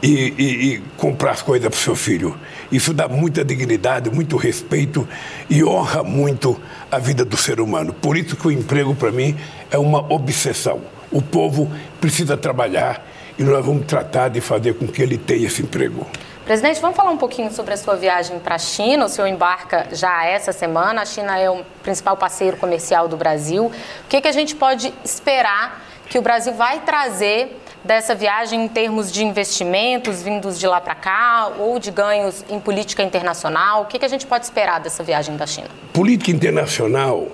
e, 0.02 0.34
e, 0.38 0.44
e 0.74 0.84
comprar 0.98 1.32
as 1.32 1.42
coisas 1.42 1.70
para 1.70 1.78
o 1.78 1.80
seu 1.80 1.96
filho. 1.96 2.36
Isso 2.72 2.94
dá 2.94 3.08
muita 3.08 3.44
dignidade, 3.46 4.10
muito 4.10 4.36
respeito 4.38 5.08
e 5.50 5.64
honra 5.64 6.04
muito 6.04 6.60
a 6.92 6.98
vida 6.98 7.24
do 7.24 7.38
ser 7.38 7.60
humano. 7.60 7.94
Por 7.94 8.18
isso 8.18 8.36
que 8.36 8.48
o 8.48 8.52
emprego, 8.52 8.96
para 8.96 9.12
mim, 9.12 9.36
é 9.70 9.78
uma 9.78 10.00
obsessão. 10.12 10.82
O 11.12 11.22
povo 11.22 11.72
precisa 12.02 12.36
trabalhar 12.36 13.06
e 13.38 13.44
nós 13.44 13.66
vamos 13.66 13.86
tratar 13.86 14.30
de 14.30 14.42
fazer 14.42 14.74
com 14.76 14.88
que 14.88 15.02
ele 15.02 15.18
tenha 15.18 15.48
esse 15.48 15.62
emprego. 15.62 16.08
Presidente, 16.46 16.82
vamos 16.82 16.98
falar 16.98 17.12
um 17.12 17.18
pouquinho 17.18 17.50
sobre 17.54 17.74
a 17.74 17.78
sua 17.78 17.96
viagem 17.96 18.38
para 18.38 18.56
a 18.56 18.60
China. 18.60 19.06
O 19.06 19.10
senhor 19.10 19.28
embarca 19.28 19.88
já 19.94 20.26
essa 20.26 20.52
semana. 20.52 21.04
A 21.04 21.06
China 21.06 21.40
é 21.40 21.50
o 21.50 21.64
principal 21.82 22.18
parceiro 22.18 22.58
comercial 22.58 23.08
do 23.08 23.16
Brasil. 23.16 23.68
O 23.68 24.08
que, 24.10 24.20
que 24.20 24.28
a 24.28 24.32
gente 24.34 24.54
pode 24.54 24.94
esperar 25.06 25.82
que 26.10 26.20
o 26.20 26.22
Brasil 26.22 26.54
vai 26.54 26.82
trazer 26.82 27.58
dessa 27.82 28.14
viagem 28.14 28.66
em 28.66 28.68
termos 28.68 29.10
de 29.10 29.24
investimentos 29.24 30.22
vindos 30.22 30.60
de 30.60 30.68
lá 30.68 30.82
para 30.82 30.96
cá 30.96 31.50
ou 31.58 31.80
de 31.80 31.92
ganhos 31.92 32.44
em 32.50 32.60
política 32.60 33.02
internacional? 33.02 33.84
O 33.84 33.86
que, 33.86 33.98
que 33.98 34.06
a 34.06 34.10
gente 34.10 34.28
pode 34.28 34.44
esperar 34.44 34.82
dessa 34.82 35.02
viagem 35.02 35.38
da 35.38 35.48
China? 35.48 35.70
Política 35.94 36.30
internacional 36.30 37.30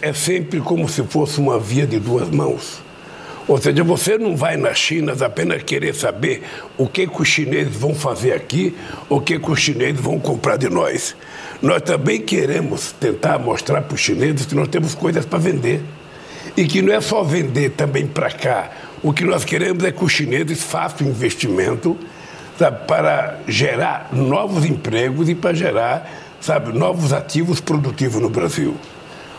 é 0.00 0.12
sempre 0.12 0.60
como 0.60 0.88
se 0.88 1.02
fosse 1.02 1.40
uma 1.40 1.58
via 1.58 1.84
de 1.84 1.98
duas 1.98 2.30
mãos. 2.30 2.80
Ou 3.50 3.58
seja, 3.58 3.82
você 3.82 4.16
não 4.16 4.36
vai 4.36 4.56
na 4.56 4.72
China 4.72 5.12
apenas 5.24 5.64
querer 5.64 5.92
saber 5.92 6.44
o 6.78 6.86
que, 6.86 7.04
que 7.08 7.20
os 7.20 7.26
chineses 7.26 7.74
vão 7.74 7.92
fazer 7.92 8.32
aqui, 8.32 8.76
o 9.08 9.20
que, 9.20 9.40
que 9.40 9.50
os 9.50 9.58
chineses 9.58 10.00
vão 10.00 10.20
comprar 10.20 10.56
de 10.56 10.70
nós. 10.70 11.16
Nós 11.60 11.82
também 11.82 12.20
queremos 12.20 12.92
tentar 12.92 13.40
mostrar 13.40 13.82
para 13.82 13.92
os 13.92 14.00
chineses 14.00 14.46
que 14.46 14.54
nós 14.54 14.68
temos 14.68 14.94
coisas 14.94 15.26
para 15.26 15.40
vender. 15.40 15.82
E 16.56 16.64
que 16.64 16.80
não 16.80 16.94
é 16.94 17.00
só 17.00 17.24
vender 17.24 17.70
também 17.70 18.06
para 18.06 18.30
cá. 18.30 18.70
O 19.02 19.12
que 19.12 19.24
nós 19.24 19.44
queremos 19.44 19.82
é 19.82 19.90
que 19.90 20.04
os 20.04 20.12
chineses 20.12 20.62
façam 20.62 21.08
investimento 21.08 21.98
sabe, 22.56 22.86
para 22.86 23.40
gerar 23.48 24.10
novos 24.12 24.64
empregos 24.64 25.28
e 25.28 25.34
para 25.34 25.52
gerar 25.52 26.08
sabe, 26.40 26.72
novos 26.72 27.12
ativos 27.12 27.60
produtivos 27.60 28.22
no 28.22 28.30
Brasil. 28.30 28.76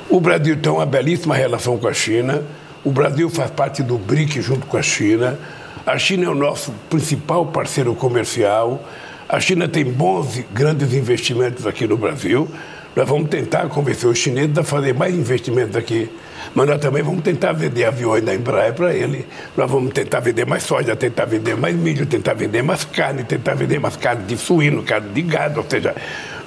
O 0.09 0.19
Brasil 0.19 0.57
tem 0.57 0.69
uma 0.69 0.85
belíssima 0.85 1.33
relação 1.33 1.77
com 1.77 1.87
a 1.87 1.93
China. 1.93 2.43
O 2.83 2.89
Brasil 2.89 3.29
faz 3.29 3.51
parte 3.51 3.83
do 3.83 3.95
BRIC 3.95 4.41
junto 4.41 4.65
com 4.65 4.75
a 4.75 4.81
China. 4.81 5.37
A 5.85 5.99
China 5.99 6.25
é 6.25 6.29
o 6.29 6.33
nosso 6.33 6.71
principal 6.89 7.45
parceiro 7.45 7.93
comercial. 7.93 8.83
A 9.29 9.39
China 9.39 9.67
tem 9.67 9.85
bons 9.85 10.43
grandes 10.51 10.91
investimentos 10.91 11.67
aqui 11.67 11.85
no 11.85 11.95
Brasil. 11.95 12.49
Nós 12.95 13.07
vamos 13.07 13.29
tentar 13.29 13.67
convencer 13.67 14.09
os 14.09 14.17
chineses 14.17 14.57
a 14.57 14.63
fazer 14.63 14.95
mais 14.95 15.13
investimentos 15.13 15.75
aqui. 15.75 16.09
Mas 16.55 16.67
nós 16.67 16.81
também 16.81 17.03
vamos 17.03 17.21
tentar 17.21 17.53
vender 17.53 17.85
aviões 17.85 18.23
da 18.23 18.33
Embraer 18.33 18.73
para 18.73 18.91
ele. 18.95 19.27
Nós 19.55 19.69
vamos 19.69 19.93
tentar 19.93 20.19
vender 20.19 20.47
mais 20.47 20.63
soja, 20.63 20.95
tentar 20.95 21.25
vender 21.25 21.55
mais 21.55 21.75
milho, 21.75 22.07
tentar 22.07 22.33
vender 22.33 22.63
mais 22.63 22.83
carne, 22.83 23.23
tentar 23.23 23.53
vender 23.53 23.79
mais 23.79 23.95
carne 23.95 24.23
de 24.25 24.35
suíno, 24.35 24.81
carne 24.81 25.13
de 25.13 25.21
gado. 25.21 25.59
Ou 25.59 25.65
seja, 25.69 25.95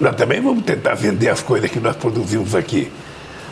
nós 0.01 0.17
também 0.17 0.41
vamos 0.41 0.65
tentar 0.65 0.95
vender 0.95 1.29
as 1.29 1.41
coisas 1.41 1.71
que 1.71 1.79
nós 1.79 1.95
produzimos 1.95 2.57
aqui. 2.57 2.91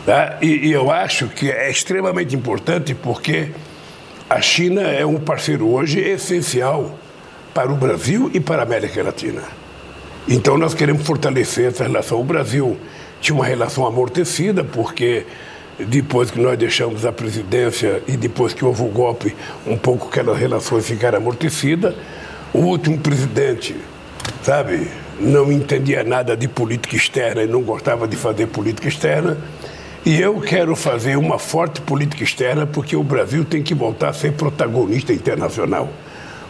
Tá? 0.05 0.37
E, 0.41 0.67
e 0.67 0.71
eu 0.71 0.91
acho 0.91 1.27
que 1.27 1.49
é 1.49 1.69
extremamente 1.69 2.35
importante 2.35 2.93
porque 2.93 3.51
a 4.29 4.41
China 4.41 4.81
é 4.81 5.05
um 5.05 5.19
parceiro 5.19 5.69
hoje 5.69 5.99
essencial 5.99 6.97
para 7.53 7.71
o 7.71 7.75
Brasil 7.75 8.29
e 8.33 8.39
para 8.39 8.61
a 8.61 8.63
América 8.63 9.01
Latina. 9.03 9.41
Então 10.27 10.57
nós 10.57 10.73
queremos 10.73 11.05
fortalecer 11.05 11.67
essa 11.67 11.83
relação. 11.83 12.19
O 12.19 12.23
Brasil 12.23 12.77
tinha 13.21 13.35
uma 13.35 13.45
relação 13.45 13.85
amortecida, 13.85 14.63
porque 14.63 15.25
depois 15.79 16.31
que 16.31 16.39
nós 16.39 16.57
deixamos 16.57 17.05
a 17.05 17.11
presidência 17.11 18.01
e 18.07 18.17
depois 18.17 18.53
que 18.53 18.65
houve 18.65 18.81
o 18.81 18.87
golpe, 18.87 19.35
um 19.65 19.77
pouco 19.77 20.07
aquelas 20.07 20.37
relações 20.37 20.85
ficaram 20.85 21.17
amortecidas. 21.17 21.93
O 22.53 22.59
último 22.59 22.97
presidente, 22.97 23.75
sabe, 24.43 24.87
não 25.19 25.51
entendia 25.51 26.03
nada 26.03 26.35
de 26.35 26.47
política 26.47 26.95
externa 26.95 27.43
e 27.43 27.47
não 27.47 27.61
gostava 27.61 28.07
de 28.07 28.15
fazer 28.15 28.47
política 28.47 28.87
externa. 28.87 29.37
E 30.05 30.19
eu 30.19 30.41
quero 30.41 30.75
fazer 30.75 31.17
uma 31.17 31.39
forte 31.39 31.79
política 31.79 32.25
externa 32.25 32.67
porque 32.67 32.93
o 32.93 33.03
Brasil 33.03 33.45
tem 33.45 33.63
que 33.63 33.73
voltar 33.73 34.09
a 34.09 34.13
ser 34.13 34.33
protagonista 34.33 35.13
internacional. 35.13 35.87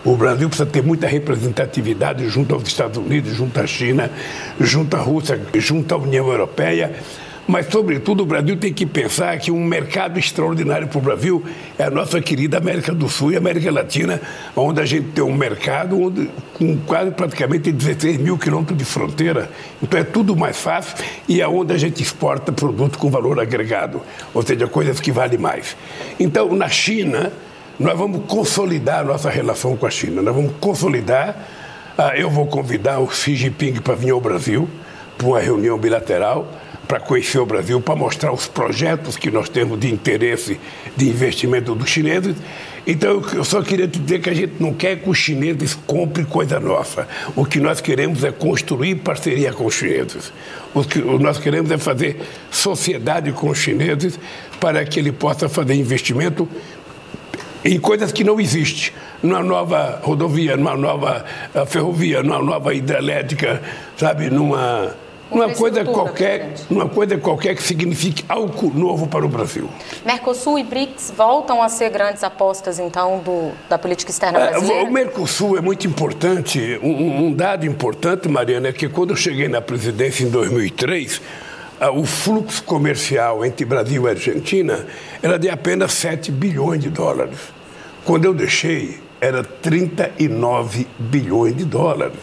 O 0.04 0.16
Brasil 0.16 0.50
precisa 0.50 0.68
ter 0.68 0.82
muita 0.82 1.06
representatividade 1.06 2.28
junto 2.30 2.56
aos 2.56 2.64
Estados 2.64 2.98
Unidos, 2.98 3.32
junto 3.36 3.60
à 3.60 3.68
China, 3.68 4.10
junto 4.60 4.98
à 4.98 5.00
Rússia, 5.00 5.40
junto 5.54 5.94
à 5.94 5.98
União 6.00 6.28
Europeia. 6.30 6.96
Mas, 7.46 7.68
sobretudo, 7.70 8.24
o 8.24 8.26
Brasil 8.26 8.56
tem 8.56 8.72
que 8.72 8.86
pensar 8.86 9.38
que 9.38 9.52
um 9.52 9.64
mercado 9.66 10.18
extraordinário 10.18 10.88
para 10.88 10.98
o 10.98 11.02
Brasil 11.02 11.44
é 11.78 11.84
a 11.84 11.90
nossa 11.90 12.22
querida 12.22 12.58
América 12.58 12.94
do 12.94 13.10
Sul 13.10 13.34
e 13.34 13.38
América 13.38 13.70
Latina, 13.70 14.22
onde 14.56 14.80
a 14.80 14.86
gente 14.86 15.10
tem 15.10 15.24
um 15.24 15.36
mercado 15.36 16.02
onde, 16.02 16.30
com 16.54 16.78
quase 16.78 17.12
praticamente 17.12 17.70
16 17.70 18.18
mil 18.18 18.38
quilômetros 18.38 18.78
de 18.78 18.86
fronteira. 18.86 19.52
Então 19.82 20.00
é 20.00 20.04
tudo 20.06 20.38
mais 20.38 20.58
fácil 20.58 20.96
e 21.28 21.42
é 21.42 21.48
onde 21.48 21.74
a 21.74 21.78
gente 21.78 22.02
exporta 22.02 22.52
produtos 22.52 22.98
com 22.98 23.10
valor 23.10 23.38
agregado, 23.40 24.02
ou 24.34 24.42
seja, 24.42 24.66
coisas 24.66 25.02
que 25.02 25.12
valem 25.12 25.38
mais. 25.38 25.76
Então, 26.18 26.56
na 26.56 26.70
China, 26.70 27.32
nós 27.78 27.98
vamos 27.98 28.22
consolidar 28.26 29.00
a 29.00 29.04
nossa 29.04 29.30
relação 29.30 29.76
com 29.76 29.86
a 29.86 29.90
China. 29.90 30.22
Nós 30.22 30.34
vamos 30.34 30.54
consolidar. 30.62 31.36
Ah, 31.98 32.18
eu 32.18 32.30
vou 32.30 32.48
convidar 32.48 33.00
o 33.00 33.12
Xi 33.12 33.36
Jinping 33.36 33.82
para 33.82 33.96
vir 33.96 34.12
ao 34.12 34.22
Brasil 34.22 34.70
para 35.18 35.28
uma 35.28 35.40
reunião 35.40 35.78
bilateral 35.78 36.48
para 36.88 37.00
conhecer 37.00 37.40
o 37.40 37.46
Brasil, 37.46 37.80
para 37.82 37.96
mostrar 37.96 38.32
os 38.32 38.48
projetos 38.48 39.16
que 39.18 39.32
nós 39.32 39.50
temos 39.50 39.80
de 39.80 39.92
interesse 39.92 40.60
de 40.96 41.08
investimento 41.10 41.74
dos 41.74 41.90
chineses. 41.90 42.36
Então, 42.86 43.24
eu 43.34 43.46
só 43.46 43.62
queria 43.62 43.88
te 43.88 43.98
dizer 43.98 44.20
que 44.20 44.30
a 44.30 44.34
gente 44.34 44.56
não 44.60 44.74
quer 44.74 44.98
que 44.98 45.10
os 45.10 45.18
chineses 45.18 45.74
comprem 45.88 46.26
coisa 46.26 46.60
nossa. 46.60 47.08
O 47.36 47.46
que 47.46 47.60
nós 47.60 47.80
queremos 47.80 48.24
é 48.24 48.32
construir 48.32 48.96
parceria 48.96 49.54
com 49.54 49.66
os 49.66 49.74
chineses. 49.74 50.34
O 50.74 50.84
que 50.84 51.00
nós 51.00 51.38
queremos 51.38 51.72
é 51.72 51.78
fazer 51.78 52.20
sociedade 52.52 53.32
com 53.32 53.50
os 53.50 53.58
chineses 53.58 54.20
para 54.60 54.84
que 54.84 55.00
ele 55.00 55.14
possa 55.14 55.48
fazer 55.48 55.76
investimento 55.76 56.48
em 57.64 57.80
coisas 57.80 58.12
que 58.12 58.24
não 58.24 58.40
existem. 58.40 58.92
Numa 59.22 59.42
nova 59.42 60.02
rodovia, 60.04 60.58
numa 60.58 60.76
nova 60.76 61.24
eh, 61.56 61.66
ferrovia, 61.66 62.22
numa 62.22 62.42
nova 62.42 62.74
hidrelétrica, 62.74 63.62
sabe, 63.96 64.30
numa 64.30 64.94
uma 65.34 65.50
coisa 65.50 65.84
qualquer, 65.84 66.54
uma 66.70 66.88
coisa 66.88 67.18
qualquer 67.18 67.56
que 67.56 67.64
signifique 67.64 68.24
algo 68.30 68.72
novo 68.74 69.08
para 69.08 69.26
o 69.26 69.30
Brasil. 69.30 69.70
Mercosul 70.06 70.60
e 70.60 70.64
BRICS 70.64 71.14
voltam 71.16 71.62
a 71.62 71.70
ser 71.70 71.90
grandes 71.90 72.24
apostas, 72.24 72.80
então, 72.80 73.20
do, 73.20 73.52
da 73.70 73.78
política 73.78 74.12
externa 74.12 74.40
é, 74.40 74.50
brasileira? 74.52 74.90
O 74.90 74.92
Mercosul 74.92 75.58
é 75.58 75.62
muito 75.62 75.88
importante. 75.88 76.80
Um, 76.82 77.26
um 77.28 77.34
dado 77.34 77.66
importante, 77.66 78.28
Mariana, 78.30 78.70
é 78.70 78.74
que 78.74 78.88
quando 78.88 79.12
eu 79.12 79.16
cheguei 79.16 79.48
na 79.48 79.62
presidência 79.62 80.24
em 80.24 80.30
2003, 80.30 81.22
ah, 81.80 81.92
o 81.92 82.06
fluxo 82.06 82.64
comercial 82.64 83.44
entre 83.44 83.66
Brasil 83.66 84.08
e 84.08 84.10
Argentina 84.10 84.86
era 85.22 85.38
de 85.38 85.50
apenas 85.50 85.94
7 85.94 86.32
bilhões 86.32 86.82
de 86.82 86.90
dólares. 86.90 87.38
Quando 88.06 88.26
eu 88.26 88.34
deixei, 88.34 89.00
era 89.20 89.44
39 89.44 90.88
bilhões 91.00 91.56
de 91.56 91.66
dólares. 91.66 92.20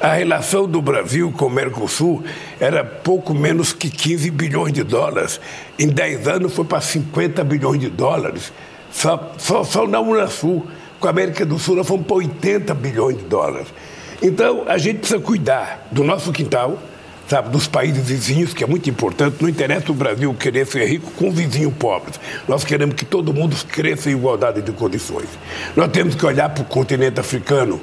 A 0.00 0.14
relação 0.14 0.66
do 0.66 0.82
Brasil 0.82 1.32
com 1.32 1.46
o 1.46 1.50
Mercosul 1.50 2.22
era 2.58 2.84
pouco 2.84 3.32
menos 3.32 3.72
que 3.72 3.88
15 3.88 4.30
bilhões 4.30 4.72
de 4.72 4.82
dólares. 4.82 5.40
Em 5.78 5.88
10 5.88 6.28
anos 6.28 6.54
foi 6.54 6.64
para 6.64 6.80
50 6.80 7.44
bilhões 7.44 7.80
de 7.80 7.88
dólares. 7.88 8.52
Só, 8.90 9.32
só, 9.38 9.64
só 9.64 9.86
na 9.86 10.00
Unasul, 10.00 10.66
com 11.00 11.06
a 11.06 11.10
América 11.10 11.44
do 11.44 11.58
Sul, 11.58 11.76
nós 11.76 11.86
fomos 11.86 12.06
para 12.06 12.16
80 12.16 12.74
bilhões 12.74 13.18
de 13.18 13.24
dólares. 13.24 13.68
Então, 14.22 14.64
a 14.66 14.78
gente 14.78 14.98
precisa 14.98 15.20
cuidar 15.20 15.86
do 15.90 16.02
nosso 16.02 16.32
quintal, 16.32 16.78
sabe, 17.28 17.50
dos 17.50 17.66
países 17.66 18.06
vizinhos, 18.06 18.54
que 18.54 18.64
é 18.64 18.66
muito 18.66 18.88
importante. 18.88 19.36
Não 19.40 19.48
interessa 19.48 19.90
o 19.90 19.94
Brasil 19.94 20.32
querer 20.34 20.66
ser 20.66 20.86
rico 20.86 21.10
com 21.12 21.30
vizinhos 21.30 21.74
pobres. 21.74 22.18
Nós 22.48 22.64
queremos 22.64 22.94
que 22.94 23.04
todo 23.04 23.34
mundo 23.34 23.56
cresça 23.66 24.10
em 24.10 24.14
igualdade 24.14 24.62
de 24.62 24.72
condições. 24.72 25.28
Nós 25.76 25.90
temos 25.90 26.14
que 26.14 26.24
olhar 26.24 26.48
para 26.48 26.62
o 26.62 26.66
continente 26.66 27.20
africano 27.20 27.80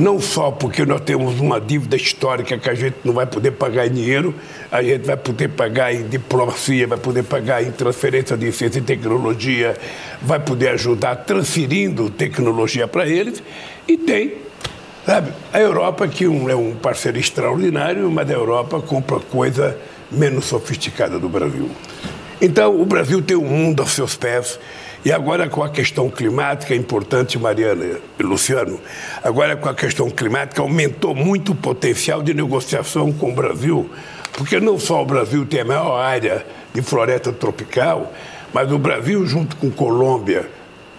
não 0.00 0.18
só 0.18 0.50
porque 0.50 0.86
nós 0.86 1.02
temos 1.02 1.38
uma 1.38 1.60
dívida 1.60 1.94
histórica 1.94 2.56
que 2.56 2.70
a 2.70 2.74
gente 2.74 2.96
não 3.04 3.12
vai 3.12 3.26
poder 3.26 3.50
pagar 3.50 3.86
em 3.86 3.92
dinheiro, 3.92 4.34
a 4.72 4.82
gente 4.82 5.04
vai 5.06 5.16
poder 5.16 5.48
pagar 5.48 5.94
em 5.94 6.08
diplomacia, 6.08 6.86
vai 6.86 6.96
poder 6.96 7.22
pagar 7.22 7.62
em 7.62 7.70
transferência 7.70 8.34
de 8.34 8.50
ciência 8.50 8.78
e 8.78 8.82
tecnologia, 8.82 9.76
vai 10.22 10.40
poder 10.40 10.68
ajudar 10.68 11.16
transferindo 11.16 12.08
tecnologia 12.08 12.88
para 12.88 13.06
eles, 13.06 13.42
e 13.86 13.98
tem, 13.98 14.36
sabe, 15.04 15.32
a 15.52 15.60
Europa, 15.60 16.08
que 16.08 16.26
um, 16.26 16.48
é 16.48 16.56
um 16.56 16.74
parceiro 16.74 17.18
extraordinário, 17.18 18.10
mas 18.10 18.30
a 18.30 18.32
Europa 18.32 18.80
compra 18.80 19.20
coisa 19.20 19.76
menos 20.10 20.46
sofisticada 20.46 21.18
do 21.18 21.28
Brasil. 21.28 21.70
Então, 22.40 22.80
o 22.80 22.86
Brasil 22.86 23.20
tem 23.20 23.36
um 23.36 23.44
mundo 23.44 23.82
aos 23.82 23.92
seus 23.92 24.16
pés 24.16 24.58
e 25.02 25.10
agora 25.10 25.48
com 25.48 25.62
a 25.62 25.70
questão 25.70 26.10
climática, 26.10 26.74
é 26.74 26.76
importante, 26.76 27.38
Mariana 27.38 27.98
e 28.18 28.22
Luciano, 28.22 28.78
agora 29.24 29.56
com 29.56 29.68
a 29.68 29.74
questão 29.74 30.10
climática 30.10 30.60
aumentou 30.60 31.14
muito 31.14 31.52
o 31.52 31.54
potencial 31.54 32.22
de 32.22 32.34
negociação 32.34 33.10
com 33.10 33.30
o 33.30 33.34
Brasil, 33.34 33.90
porque 34.32 34.60
não 34.60 34.78
só 34.78 35.02
o 35.02 35.06
Brasil 35.06 35.46
tem 35.46 35.60
a 35.60 35.64
maior 35.64 35.98
área 35.98 36.44
de 36.74 36.82
floresta 36.82 37.32
tropical, 37.32 38.12
mas 38.52 38.70
o 38.70 38.78
Brasil 38.78 39.26
junto 39.26 39.56
com 39.56 39.70
Colômbia, 39.70 40.48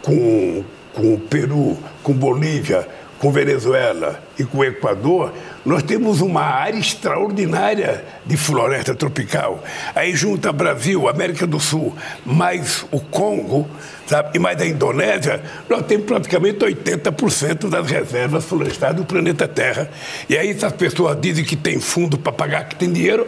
com, 0.01 0.63
com 0.93 1.19
Peru, 1.19 1.77
com 2.01 2.13
Bolívia, 2.13 2.87
com 3.21 3.31
Venezuela 3.31 4.19
e 4.37 4.43
com 4.43 4.63
Equador, 4.63 5.31
nós 5.63 5.83
temos 5.83 6.21
uma 6.21 6.41
área 6.41 6.79
extraordinária 6.79 8.03
de 8.25 8.35
floresta 8.35 8.95
tropical. 8.95 9.63
Aí 9.93 10.15
junta 10.15 10.51
Brasil, 10.51 11.07
América 11.07 11.45
do 11.45 11.59
Sul, 11.59 11.95
mais 12.25 12.83
o 12.89 12.99
Congo, 12.99 13.69
sabe, 14.07 14.31
e 14.33 14.39
mais 14.39 14.59
a 14.59 14.65
Indonésia, 14.65 15.39
nós 15.69 15.85
temos 15.85 16.07
praticamente 16.07 16.65
80% 16.65 17.69
das 17.69 17.87
reservas 17.91 18.43
florestais 18.43 18.95
do 18.95 19.05
planeta 19.05 19.47
Terra. 19.47 19.87
E 20.27 20.35
aí, 20.35 20.57
se 20.57 20.65
as 20.65 20.73
pessoas 20.73 21.15
dizem 21.21 21.45
que 21.45 21.55
tem 21.55 21.79
fundo 21.79 22.17
para 22.17 22.31
pagar, 22.31 22.67
que 22.67 22.75
tem 22.75 22.91
dinheiro, 22.91 23.27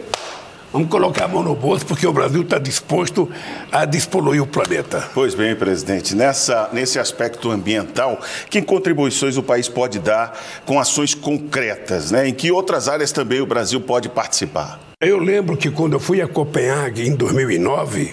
Vamos 0.74 0.88
colocar 0.88 1.26
a 1.26 1.28
mão 1.28 1.40
no 1.40 1.54
bolso, 1.54 1.86
porque 1.86 2.04
o 2.04 2.12
Brasil 2.12 2.42
está 2.42 2.58
disposto 2.58 3.30
a 3.70 3.84
despoluir 3.84 4.42
o 4.42 4.46
planeta. 4.46 5.08
Pois 5.14 5.32
bem, 5.32 5.54
presidente, 5.54 6.16
nessa, 6.16 6.68
nesse 6.72 6.98
aspecto 6.98 7.48
ambiental, 7.48 8.20
que 8.50 8.60
contribuições 8.60 9.36
o 9.36 9.42
país 9.44 9.68
pode 9.68 10.00
dar 10.00 10.36
com 10.66 10.80
ações 10.80 11.14
concretas, 11.14 12.10
né? 12.10 12.26
Em 12.26 12.34
que 12.34 12.50
outras 12.50 12.88
áreas 12.88 13.12
também 13.12 13.40
o 13.40 13.46
Brasil 13.46 13.80
pode 13.80 14.08
participar? 14.08 14.80
Eu 15.00 15.20
lembro 15.20 15.56
que 15.56 15.70
quando 15.70 15.92
eu 15.92 16.00
fui 16.00 16.20
a 16.20 16.26
Copenhague 16.26 17.06
em 17.06 17.14
2009, 17.14 18.12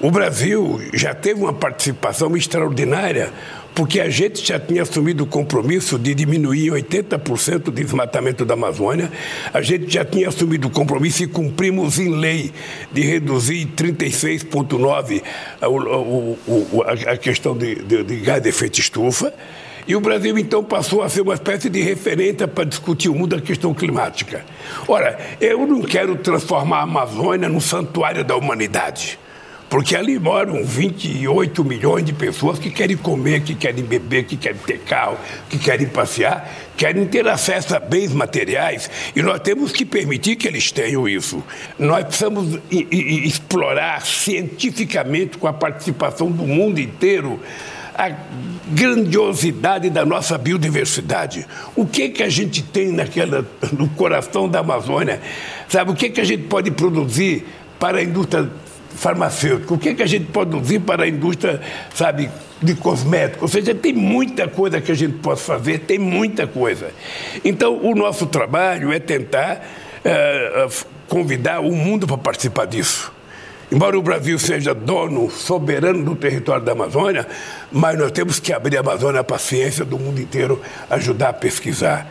o 0.00 0.10
Brasil 0.10 0.80
já 0.92 1.14
teve 1.14 1.40
uma 1.40 1.52
participação 1.52 2.36
extraordinária 2.36 3.32
porque 3.74 4.00
a 4.00 4.08
gente 4.08 4.46
já 4.46 4.58
tinha 4.58 4.82
assumido 4.82 5.24
o 5.24 5.26
compromisso 5.26 5.98
de 5.98 6.14
diminuir 6.14 6.70
80% 6.70 7.68
o 7.68 7.70
desmatamento 7.72 8.44
da 8.44 8.54
Amazônia, 8.54 9.10
a 9.52 9.60
gente 9.60 9.92
já 9.92 10.04
tinha 10.04 10.28
assumido 10.28 10.68
o 10.68 10.70
compromisso 10.70 11.24
e 11.24 11.26
cumprimos 11.26 11.98
em 11.98 12.14
lei 12.14 12.52
de 12.92 13.02
reduzir 13.02 13.66
36,9% 13.76 15.22
a, 15.60 17.12
a, 17.12 17.16
questão 17.16 17.56
de, 17.56 17.74
de, 17.76 18.04
de 18.04 18.16
gás 18.16 18.40
de 18.40 18.48
efeito 18.48 18.78
estufa. 18.78 19.34
E 19.86 19.94
o 19.94 20.00
Brasil, 20.00 20.38
então, 20.38 20.64
passou 20.64 21.02
a 21.02 21.08
ser 21.10 21.20
uma 21.20 21.34
espécie 21.34 21.68
de 21.68 21.82
referência 21.82 22.48
para 22.48 22.64
discutir 22.64 23.10
o 23.10 23.14
mundo 23.14 23.36
da 23.36 23.42
questão 23.42 23.74
climática. 23.74 24.42
Ora, 24.88 25.18
eu 25.38 25.66
não 25.66 25.82
quero 25.82 26.16
transformar 26.16 26.78
a 26.78 26.82
Amazônia 26.82 27.50
num 27.50 27.60
santuário 27.60 28.24
da 28.24 28.34
humanidade. 28.34 29.18
Porque 29.74 29.96
ali 29.96 30.20
moram 30.20 30.64
28 30.64 31.64
milhões 31.64 32.04
de 32.04 32.12
pessoas 32.12 32.60
que 32.60 32.70
querem 32.70 32.96
comer, 32.96 33.40
que 33.40 33.56
querem 33.56 33.82
beber, 33.82 34.22
que 34.22 34.36
querem 34.36 34.60
ter 34.64 34.78
carro, 34.78 35.18
que 35.50 35.58
querem 35.58 35.88
passear, 35.88 36.48
querem 36.76 37.04
ter 37.06 37.26
acesso 37.26 37.74
a 37.74 37.80
bens 37.80 38.12
materiais 38.12 38.88
e 39.16 39.20
nós 39.20 39.40
temos 39.40 39.72
que 39.72 39.84
permitir 39.84 40.36
que 40.36 40.46
eles 40.46 40.70
tenham 40.70 41.08
isso. 41.08 41.42
Nós 41.76 42.04
precisamos 42.04 42.56
explorar 42.70 44.06
cientificamente, 44.06 45.38
com 45.38 45.48
a 45.48 45.52
participação 45.52 46.30
do 46.30 46.44
mundo 46.44 46.78
inteiro, 46.78 47.40
a 47.96 48.12
grandiosidade 48.68 49.90
da 49.90 50.06
nossa 50.06 50.38
biodiversidade. 50.38 51.48
O 51.74 51.84
que 51.84 52.10
que 52.10 52.22
a 52.22 52.28
gente 52.28 52.62
tem 52.62 52.92
naquela, 52.92 53.44
no 53.72 53.88
coração 53.88 54.48
da 54.48 54.60
Amazônia? 54.60 55.20
Sabe, 55.68 55.90
o 55.90 55.96
que 55.96 56.10
que 56.10 56.20
a 56.20 56.24
gente 56.24 56.44
pode 56.44 56.70
produzir 56.70 57.44
para 57.76 57.98
a 57.98 58.02
indústria 58.04 58.48
farmacêutico, 58.94 59.74
o 59.74 59.78
que, 59.78 59.90
é 59.90 59.94
que 59.94 60.02
a 60.02 60.06
gente 60.06 60.26
pode 60.26 60.50
produzir 60.50 60.80
para 60.80 61.04
a 61.04 61.08
indústria, 61.08 61.60
sabe, 61.94 62.30
de 62.62 62.74
cosméticos. 62.74 63.42
Ou 63.42 63.48
seja, 63.48 63.74
tem 63.74 63.92
muita 63.92 64.48
coisa 64.48 64.80
que 64.80 64.90
a 64.90 64.94
gente 64.94 65.14
pode 65.18 65.40
fazer, 65.40 65.80
tem 65.80 65.98
muita 65.98 66.46
coisa. 66.46 66.90
Então, 67.44 67.78
o 67.82 67.94
nosso 67.94 68.26
trabalho 68.26 68.92
é 68.92 68.98
tentar 68.98 69.66
é, 70.04 70.66
convidar 71.08 71.60
o 71.60 71.72
mundo 71.72 72.06
para 72.06 72.18
participar 72.18 72.66
disso. 72.66 73.12
Embora 73.72 73.98
o 73.98 74.02
Brasil 74.02 74.38
seja 74.38 74.74
dono, 74.74 75.30
soberano 75.30 76.04
do 76.04 76.14
território 76.14 76.64
da 76.64 76.72
Amazônia, 76.72 77.26
mas 77.72 77.98
nós 77.98 78.12
temos 78.12 78.38
que 78.38 78.52
abrir 78.52 78.76
a 78.76 78.80
Amazônia 78.80 79.20
à 79.20 79.24
paciência 79.24 79.84
do 79.84 79.98
mundo 79.98 80.20
inteiro, 80.20 80.60
ajudar 80.88 81.30
a 81.30 81.32
pesquisar. 81.32 82.06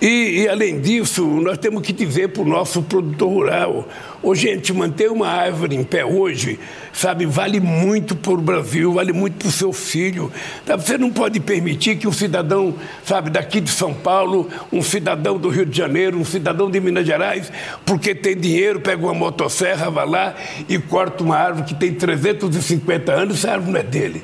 E, 0.00 0.42
e, 0.42 0.48
além 0.48 0.80
disso, 0.80 1.24
nós 1.26 1.58
temos 1.58 1.82
que 1.82 1.92
dizer 1.92 2.28
para 2.28 2.42
o 2.42 2.48
nosso 2.48 2.82
produtor 2.82 3.28
rural: 3.28 3.88
ô, 4.22 4.32
gente, 4.32 4.72
manter 4.72 5.10
uma 5.10 5.26
árvore 5.26 5.74
em 5.74 5.82
pé 5.82 6.04
hoje, 6.04 6.60
sabe, 6.92 7.26
vale 7.26 7.58
muito 7.58 8.14
para 8.14 8.32
o 8.32 8.36
Brasil, 8.36 8.92
vale 8.92 9.12
muito 9.12 9.38
para 9.38 9.48
o 9.48 9.52
seu 9.52 9.72
filho. 9.72 10.30
Você 10.64 10.96
não 10.96 11.10
pode 11.10 11.40
permitir 11.40 11.96
que 11.96 12.06
um 12.06 12.12
cidadão, 12.12 12.76
sabe, 13.04 13.28
daqui 13.28 13.60
de 13.60 13.70
São 13.70 13.92
Paulo, 13.92 14.48
um 14.72 14.82
cidadão 14.82 15.36
do 15.36 15.48
Rio 15.48 15.66
de 15.66 15.76
Janeiro, 15.76 16.16
um 16.16 16.24
cidadão 16.24 16.70
de 16.70 16.78
Minas 16.78 17.04
Gerais, 17.04 17.50
porque 17.84 18.14
tem 18.14 18.36
dinheiro, 18.36 18.78
pega 18.78 19.02
uma 19.02 19.14
motosserra, 19.14 19.90
vai 19.90 20.06
lá 20.06 20.34
e 20.68 20.78
corta 20.78 21.24
uma 21.24 21.36
árvore 21.36 21.66
que 21.66 21.74
tem 21.74 21.92
350 21.92 23.12
anos, 23.12 23.38
essa 23.38 23.50
árvore 23.50 23.72
não 23.72 23.80
é 23.80 23.82
dele. 23.82 24.22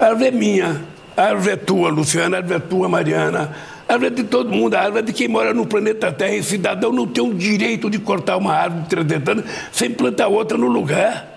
A 0.00 0.06
árvore 0.06 0.28
é 0.28 0.30
minha, 0.30 0.80
a 1.16 1.22
árvore 1.22 1.52
é 1.52 1.56
tua, 1.56 1.90
Luciana, 1.90 2.36
a 2.36 2.40
árvore 2.40 2.56
é 2.56 2.60
tua, 2.60 2.88
Mariana. 2.88 3.54
A 3.88 3.92
árvore 3.94 4.12
é 4.12 4.14
de 4.14 4.24
todo 4.24 4.50
mundo, 4.50 4.74
a 4.74 4.80
árvore 4.80 5.00
é 5.00 5.02
de 5.02 5.12
quem 5.12 5.28
mora 5.28 5.52
no 5.52 5.66
planeta 5.66 6.10
Terra. 6.10 6.34
E 6.34 6.42
cidadão 6.42 6.92
não 6.92 7.06
tem 7.06 7.22
o 7.22 7.34
direito 7.34 7.90
de 7.90 7.98
cortar 7.98 8.36
uma 8.36 8.54
árvore 8.54 8.82
de 8.82 8.88
300 8.88 9.28
anos 9.28 9.44
sem 9.70 9.90
plantar 9.90 10.28
outra 10.28 10.56
no 10.56 10.68
lugar. 10.68 11.32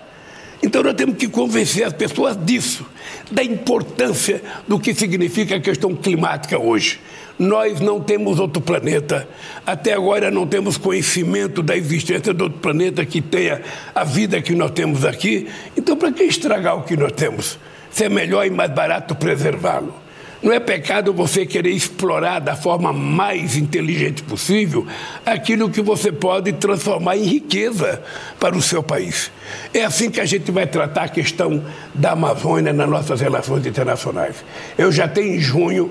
Então 0.62 0.82
nós 0.82 0.94
temos 0.94 1.16
que 1.16 1.28
convencer 1.28 1.84
as 1.84 1.92
pessoas 1.92 2.36
disso, 2.44 2.86
da 3.30 3.42
importância 3.44 4.42
do 4.66 4.80
que 4.80 4.94
significa 4.94 5.56
a 5.56 5.60
questão 5.60 5.94
climática 5.94 6.58
hoje. 6.58 6.98
Nós 7.38 7.80
não 7.80 8.00
temos 8.00 8.38
outro 8.38 8.62
planeta. 8.62 9.28
Até 9.66 9.92
agora 9.92 10.30
não 10.30 10.46
temos 10.46 10.78
conhecimento 10.78 11.62
da 11.62 11.76
existência 11.76 12.32
de 12.32 12.42
outro 12.42 12.58
planeta 12.58 13.04
que 13.04 13.20
tenha 13.20 13.60
a 13.94 14.02
vida 14.04 14.40
que 14.40 14.54
nós 14.54 14.70
temos 14.70 15.04
aqui. 15.04 15.46
Então, 15.76 15.96
para 15.96 16.10
que 16.10 16.22
estragar 16.22 16.78
o 16.78 16.82
que 16.82 16.96
nós 16.96 17.12
temos? 17.12 17.58
Se 17.96 18.04
é 18.04 18.08
melhor 18.10 18.46
e 18.46 18.50
mais 18.50 18.70
barato 18.70 19.14
preservá-lo. 19.14 19.94
Não 20.42 20.52
é 20.52 20.60
pecado 20.60 21.14
você 21.14 21.46
querer 21.46 21.70
explorar 21.70 22.40
da 22.40 22.54
forma 22.54 22.92
mais 22.92 23.56
inteligente 23.56 24.22
possível 24.22 24.86
aquilo 25.24 25.70
que 25.70 25.80
você 25.80 26.12
pode 26.12 26.52
transformar 26.52 27.16
em 27.16 27.22
riqueza 27.22 28.02
para 28.38 28.54
o 28.54 28.60
seu 28.60 28.82
país. 28.82 29.32
É 29.72 29.82
assim 29.82 30.10
que 30.10 30.20
a 30.20 30.26
gente 30.26 30.50
vai 30.50 30.66
tratar 30.66 31.04
a 31.04 31.08
questão 31.08 31.64
da 31.94 32.10
Amazônia 32.10 32.70
nas 32.70 32.86
nossas 32.86 33.22
relações 33.22 33.64
internacionais. 33.64 34.44
Eu 34.76 34.92
já 34.92 35.08
tenho 35.08 35.34
em 35.34 35.40
junho 35.40 35.90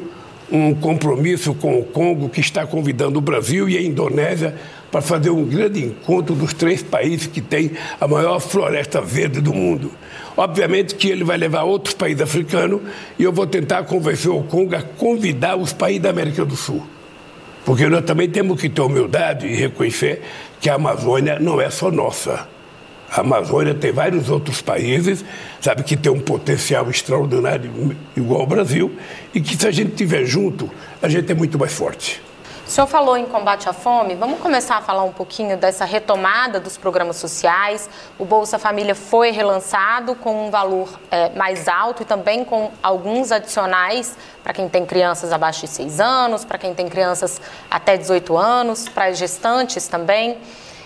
um 0.52 0.76
compromisso 0.76 1.56
com 1.56 1.80
o 1.80 1.84
Congo 1.84 2.30
que 2.30 2.40
está 2.40 2.68
convidando 2.68 3.18
o 3.18 3.22
Brasil 3.22 3.68
e 3.68 3.76
a 3.76 3.82
Indonésia 3.82 4.56
para 4.92 5.02
fazer 5.02 5.30
um 5.30 5.44
grande 5.46 5.84
encontro 5.84 6.36
dos 6.36 6.54
três 6.54 6.82
países 6.82 7.28
que 7.28 7.42
têm 7.42 7.72
a 8.00 8.08
maior 8.08 8.40
floresta 8.40 9.02
verde 9.02 9.42
do 9.42 9.54
mundo. 9.54 9.92
Obviamente 10.38 10.96
que 10.96 11.10
ele 11.10 11.24
vai 11.24 11.38
levar 11.38 11.64
outros 11.64 11.96
países 11.96 12.22
africanos 12.22 12.82
e 13.18 13.24
eu 13.24 13.32
vou 13.32 13.48
tentar 13.48 13.84
convencer 13.84 14.32
o 14.32 14.44
Congo 14.44 14.76
a 14.76 14.82
convidar 14.82 15.56
os 15.56 15.74
países 15.74 16.02
da 16.02 16.10
América 16.10 16.44
do 16.44 16.56
Sul. 16.56 16.86
Porque 17.66 17.88
nós 17.88 18.06
também 18.06 18.30
temos 18.30 18.62
que 18.62 18.70
ter 18.70 18.82
humildade 18.82 19.48
e 19.48 19.56
reconhecer 19.56 20.22
que 20.62 20.70
a 20.70 20.76
Amazônia 20.76 21.40
não 21.40 21.60
é 21.60 21.70
só 21.70 21.90
nossa. 21.90 22.48
A 23.10 23.22
Amazônia 23.22 23.74
tem 23.74 23.92
vários 23.92 24.30
outros 24.30 24.62
países, 24.62 25.24
sabe, 25.62 25.84
que 25.84 25.96
tem 25.96 26.12
um 26.12 26.20
potencial 26.20 26.90
extraordinário 26.90 27.96
igual 28.16 28.42
ao 28.42 28.48
Brasil 28.48 28.92
e 29.34 29.40
que 29.40 29.56
se 29.56 29.68
a 29.68 29.72
gente 29.72 29.92
estiver 29.92 30.26
junto, 30.26 30.70
a 31.02 31.08
gente 31.08 31.32
é 31.32 31.36
muito 31.36 31.58
mais 31.58 31.74
forte. 31.74 32.22
O 32.66 32.70
senhor 32.70 32.88
falou 32.88 33.16
em 33.16 33.28
combate 33.28 33.70
à 33.70 33.74
fome, 33.74 34.16
vamos 34.16 34.40
começar 34.40 34.78
a 34.78 34.82
falar 34.82 35.04
um 35.04 35.12
pouquinho 35.12 35.56
dessa 35.56 35.86
retomada 35.86 36.60
dos 36.60 36.78
programas 36.78 37.18
sociais. 37.18 37.88
O 38.18 38.26
Bolsa 38.26 38.58
Família 38.58 38.96
foi 38.96 39.30
relançado 39.30 40.16
com 40.16 40.48
um 40.48 40.50
valor 40.50 41.00
é, 41.12 41.30
mais 41.30 41.68
alto 41.68 42.02
e 42.02 42.06
também 42.06 42.44
com 42.44 42.72
alguns 42.82 43.32
adicionais 43.32 44.18
para 44.42 44.52
quem 44.52 44.68
tem 44.68 44.84
crianças 44.84 45.32
abaixo 45.32 45.62
de 45.62 45.68
6 45.68 46.00
anos, 46.00 46.44
para 46.44 46.58
quem 46.58 46.74
tem 46.74 46.90
crianças 46.90 47.40
até 47.70 47.96
18 47.98 48.36
anos, 48.36 48.90
para 48.90 49.12
gestantes 49.12 49.88
também. 49.88 50.36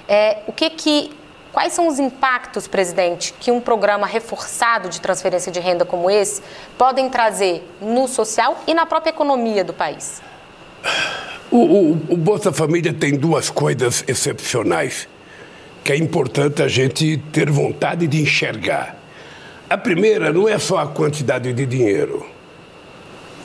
É, 0.08 0.40
o 0.48 0.52
que 0.52 0.70
que 0.70 1.18
Quais 1.52 1.74
são 1.74 1.88
os 1.88 1.98
impactos, 1.98 2.68
presidente, 2.68 3.34
que 3.34 3.50
um 3.50 3.60
programa 3.60 4.06
reforçado 4.06 4.88
de 4.88 5.02
transferência 5.02 5.52
de 5.52 5.60
renda 5.60 5.84
como 5.84 6.08
esse 6.08 6.44
podem 6.78 7.10
trazer 7.10 7.68
no 7.82 8.08
social 8.08 8.60
e 8.68 8.74
na 8.76 8.86
própria 8.86 9.10
economia 9.10 9.64
do 9.64 9.74
país? 9.74 10.22
O, 11.52 11.58
o, 11.58 11.92
o 12.10 12.18
Bolsa 12.18 12.52
Família 12.52 12.94
tem 12.94 13.16
duas 13.16 13.50
coisas 13.50 14.04
excepcionais 14.08 15.08
que 15.84 15.94
é 15.94 15.98
importante 15.98 16.62
a 16.62 16.68
gente 16.68 17.18
ter 17.32 17.50
vontade 17.50 18.06
de 18.06 18.22
enxergar. 18.22 18.96
A 19.70 19.78
primeira 19.78 20.32
não 20.32 20.48
é 20.48 20.60
só 20.60 20.78
a 20.78 20.88
quantidade 20.88 21.52
de 21.54 21.66
dinheiro, 21.66 22.26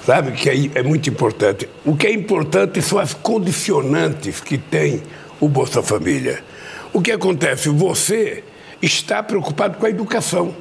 sabe, 0.04 0.32
que 0.32 0.50
é, 0.50 0.80
é 0.80 0.82
muito 0.82 1.08
importante. 1.08 1.68
O 1.84 1.96
que 1.96 2.06
é 2.06 2.12
importante 2.12 2.82
são 2.82 2.98
as 2.98 3.14
condicionantes 3.14 4.40
que 4.40 4.58
tem 4.58 5.02
o 5.40 5.48
Bolsa 5.48 5.82
Família. 5.82 6.42
O 6.92 7.00
que 7.00 7.12
acontece? 7.12 7.68
Você 7.68 8.44
está 8.80 9.22
preocupado 9.22 9.78
com 9.78 9.86
a 9.86 9.90
educação. 9.90 10.54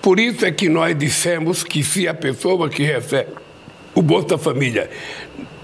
Por 0.00 0.18
isso 0.18 0.44
é 0.44 0.50
que 0.50 0.68
nós 0.68 0.96
dissemos 0.96 1.62
que 1.62 1.82
se 1.82 2.06
a 2.08 2.14
pessoa 2.14 2.68
que 2.68 2.82
recebe 2.82 3.30
o 3.94 4.02
Bolsa 4.02 4.38
Família 4.38 4.90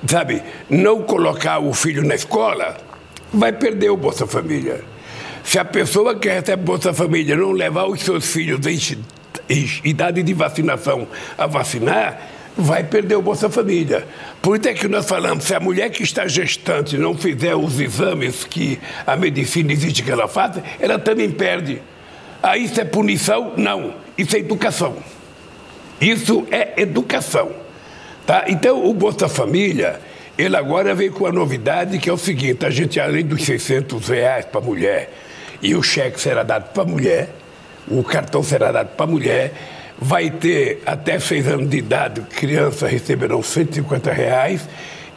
sabe, 0.08 0.42
não 0.70 1.02
colocar 1.02 1.58
o 1.58 1.72
filho 1.74 2.02
na 2.02 2.14
escola, 2.14 2.76
vai 3.32 3.52
perder 3.52 3.90
o 3.90 3.96
Bolsa 3.96 4.26
Família. 4.26 4.82
Se 5.44 5.58
a 5.58 5.64
pessoa 5.64 6.16
que 6.16 6.28
recebe 6.28 6.62
Bolsa 6.62 6.92
Família 6.94 7.36
não 7.36 7.52
levar 7.52 7.86
os 7.86 8.00
seus 8.00 8.26
filhos 8.26 8.66
em, 8.66 9.68
idade 9.84 10.22
de 10.22 10.34
vacinação 10.34 11.06
a 11.36 11.46
vacinar, 11.46 12.20
vai 12.56 12.82
perder 12.82 13.16
o 13.16 13.22
Bolsa 13.22 13.48
Família. 13.48 14.06
Por 14.42 14.58
isso 14.58 14.68
é 14.68 14.74
que 14.74 14.88
nós 14.88 15.06
falamos, 15.06 15.44
se 15.44 15.54
a 15.54 15.60
mulher 15.60 15.90
que 15.90 16.02
está 16.02 16.26
gestante 16.26 16.96
não 16.96 17.14
fizer 17.14 17.54
os 17.54 17.78
exames 17.78 18.44
que 18.44 18.80
a 19.06 19.14
medicina 19.14 19.72
exige 19.72 20.02
que 20.02 20.10
ela 20.10 20.26
faça, 20.26 20.62
ela 20.80 20.98
também 20.98 21.30
perde. 21.30 21.80
Aí 22.42 22.64
isso 22.64 22.80
é 22.80 22.84
punição? 22.84 23.52
Não. 23.56 23.94
Isso 24.16 24.36
é 24.36 24.38
educação. 24.40 24.96
Isso 26.00 26.46
é 26.50 26.80
educação. 26.80 27.67
Tá? 28.28 28.44
Então, 28.46 28.84
o 28.84 28.92
Bolsa 28.92 29.26
Família, 29.26 29.98
ele 30.36 30.54
agora 30.54 30.94
veio 30.94 31.10
com 31.10 31.24
a 31.24 31.32
novidade 31.32 31.98
que 31.98 32.10
é 32.10 32.12
o 32.12 32.18
seguinte, 32.18 32.66
a 32.66 32.68
gente, 32.68 33.00
além 33.00 33.24
dos 33.24 33.42
600 33.42 34.06
reais 34.06 34.44
para 34.44 34.60
mulher 34.60 35.10
e 35.62 35.74
o 35.74 35.82
cheque 35.82 36.20
será 36.20 36.42
dado 36.42 36.70
para 36.74 36.84
mulher, 36.84 37.30
o 37.90 38.04
cartão 38.04 38.42
será 38.42 38.70
dado 38.70 38.88
para 38.88 39.06
mulher, 39.06 39.54
vai 39.98 40.28
ter 40.28 40.82
até 40.84 41.18
seis 41.18 41.48
anos 41.48 41.70
de 41.70 41.78
idade, 41.78 42.20
crianças 42.20 42.90
receberão 42.90 43.42
150 43.42 44.12
reais 44.12 44.68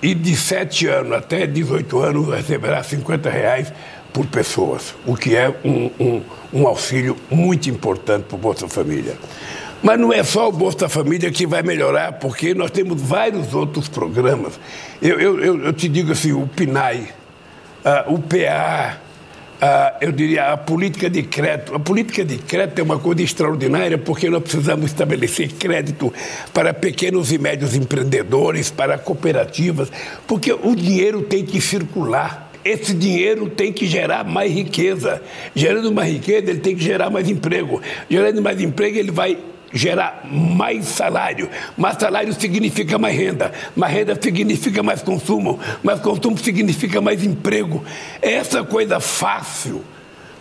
e 0.01 0.13
de 0.15 0.33
7 0.33 0.87
anos 0.87 1.11
até 1.11 1.45
18 1.45 1.99
anos 1.99 2.33
receberá 2.33 2.81
50 2.81 3.29
reais 3.29 3.73
por 4.13 4.25
pessoas, 4.27 4.95
o 5.05 5.17
que 5.17 5.35
é 5.35 5.53
um, 5.65 5.91
um, 5.99 6.21
um 6.53 6.65
auxílio 6.65 7.17
muito 7.29 7.69
importante 7.69 8.23
para 8.23 8.35
o 8.35 8.39
Bolsa 8.39 8.69
Família. 8.69 9.17
Mas 9.81 9.99
não 9.99 10.13
é 10.13 10.23
só 10.23 10.49
o 10.49 10.51
Bolsa 10.51 10.87
Família 10.87 11.31
que 11.31 11.47
vai 11.47 11.63
melhorar, 11.63 12.13
porque 12.13 12.53
nós 12.53 12.69
temos 12.69 13.01
vários 13.01 13.53
outros 13.53 13.87
programas. 13.87 14.59
Eu, 15.01 15.19
eu, 15.19 15.65
eu, 15.65 15.73
te 15.73 15.89
digo 15.89 16.11
assim, 16.11 16.31
o 16.31 16.47
PNAE, 16.47 17.07
o 18.07 18.19
PA, 18.19 18.99
eu 19.99 20.11
diria 20.11 20.53
a 20.53 20.57
política 20.57 21.09
de 21.09 21.23
crédito. 21.23 21.73
A 21.73 21.79
política 21.79 22.23
de 22.23 22.37
crédito 22.37 22.77
é 22.77 22.83
uma 22.83 22.99
coisa 22.99 23.23
extraordinária, 23.23 23.97
porque 23.97 24.29
nós 24.29 24.43
precisamos 24.43 24.91
estabelecer 24.91 25.51
crédito 25.53 26.13
para 26.53 26.73
pequenos 26.75 27.31
e 27.31 27.39
médios 27.39 27.75
empreendedores, 27.75 28.69
para 28.69 28.99
cooperativas, 28.99 29.91
porque 30.27 30.53
o 30.53 30.75
dinheiro 30.75 31.23
tem 31.23 31.43
que 31.43 31.59
circular 31.59 32.51
esse 32.63 32.93
dinheiro 32.93 33.49
tem 33.49 33.73
que 33.73 33.87
gerar 33.87 34.23
mais 34.23 34.51
riqueza. 34.51 35.19
Gerando 35.55 35.91
mais 35.91 36.13
riqueza, 36.13 36.51
ele 36.51 36.59
tem 36.59 36.75
que 36.75 36.83
gerar 36.83 37.09
mais 37.09 37.27
emprego. 37.27 37.81
Gerando 38.07 38.39
mais 38.39 38.61
emprego, 38.61 38.99
ele 38.99 39.09
vai 39.09 39.35
gerar 39.73 40.21
mais 40.25 40.85
salário. 40.85 41.49
Mais 41.77 41.97
salário 41.97 42.33
significa 42.33 42.97
mais 42.97 43.15
renda. 43.17 43.51
Mais 43.75 43.93
renda 43.93 44.17
significa 44.21 44.83
mais 44.83 45.01
consumo. 45.01 45.59
Mais 45.83 45.99
consumo 45.99 46.37
significa 46.37 47.01
mais 47.01 47.23
emprego. 47.23 47.83
Essa 48.21 48.63
coisa 48.63 48.99
fácil, 48.99 49.83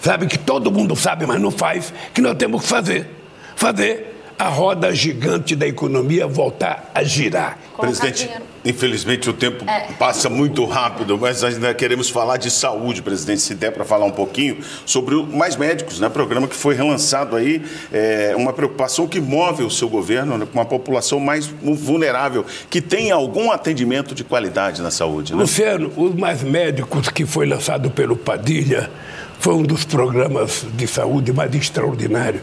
sabe, 0.00 0.26
que 0.26 0.38
todo 0.38 0.70
mundo 0.70 0.96
sabe, 0.96 1.26
mas 1.26 1.40
não 1.40 1.50
faz, 1.50 1.92
que 2.12 2.20
nós 2.20 2.36
temos 2.36 2.62
que 2.62 2.68
fazer. 2.68 3.08
Fazer 3.56 4.19
a 4.40 4.48
roda 4.48 4.94
gigante 4.94 5.54
da 5.54 5.66
economia 5.66 6.26
voltar 6.26 6.90
a 6.94 7.02
girar. 7.02 7.58
Presidente, 7.78 8.30
infelizmente 8.64 9.28
o 9.28 9.34
tempo 9.34 9.68
é. 9.68 9.92
passa 9.98 10.30
muito 10.30 10.64
rápido, 10.64 11.18
mas 11.18 11.44
ainda 11.44 11.74
queremos 11.74 12.08
falar 12.08 12.38
de 12.38 12.50
saúde, 12.50 13.02
presidente, 13.02 13.42
se 13.42 13.54
der 13.54 13.70
para 13.70 13.84
falar 13.84 14.06
um 14.06 14.10
pouquinho 14.10 14.56
sobre 14.86 15.14
o 15.14 15.26
Mais 15.26 15.56
Médicos, 15.56 16.00
né? 16.00 16.08
Programa 16.08 16.48
que 16.48 16.56
foi 16.56 16.74
relançado 16.74 17.36
aí, 17.36 17.60
é 17.92 18.34
uma 18.34 18.50
preocupação 18.50 19.06
que 19.06 19.20
move 19.20 19.62
o 19.62 19.70
seu 19.70 19.90
governo 19.90 20.38
né? 20.38 20.46
com 20.50 20.58
uma 20.58 20.64
população 20.64 21.20
mais 21.20 21.46
vulnerável, 21.46 22.46
que 22.70 22.80
tem 22.80 23.10
algum 23.10 23.50
atendimento 23.50 24.14
de 24.14 24.24
qualidade 24.24 24.80
na 24.80 24.90
saúde. 24.90 25.34
Né? 25.34 25.38
Luciano, 25.38 25.92
os 25.94 26.14
Mais 26.14 26.42
Médicos 26.42 27.10
que 27.10 27.26
foi 27.26 27.44
lançado 27.44 27.90
pelo 27.90 28.16
Padilha 28.16 28.90
foi 29.38 29.52
um 29.52 29.62
dos 29.62 29.84
programas 29.84 30.64
de 30.72 30.86
saúde 30.86 31.30
mais 31.30 31.54
extraordinários 31.54 32.40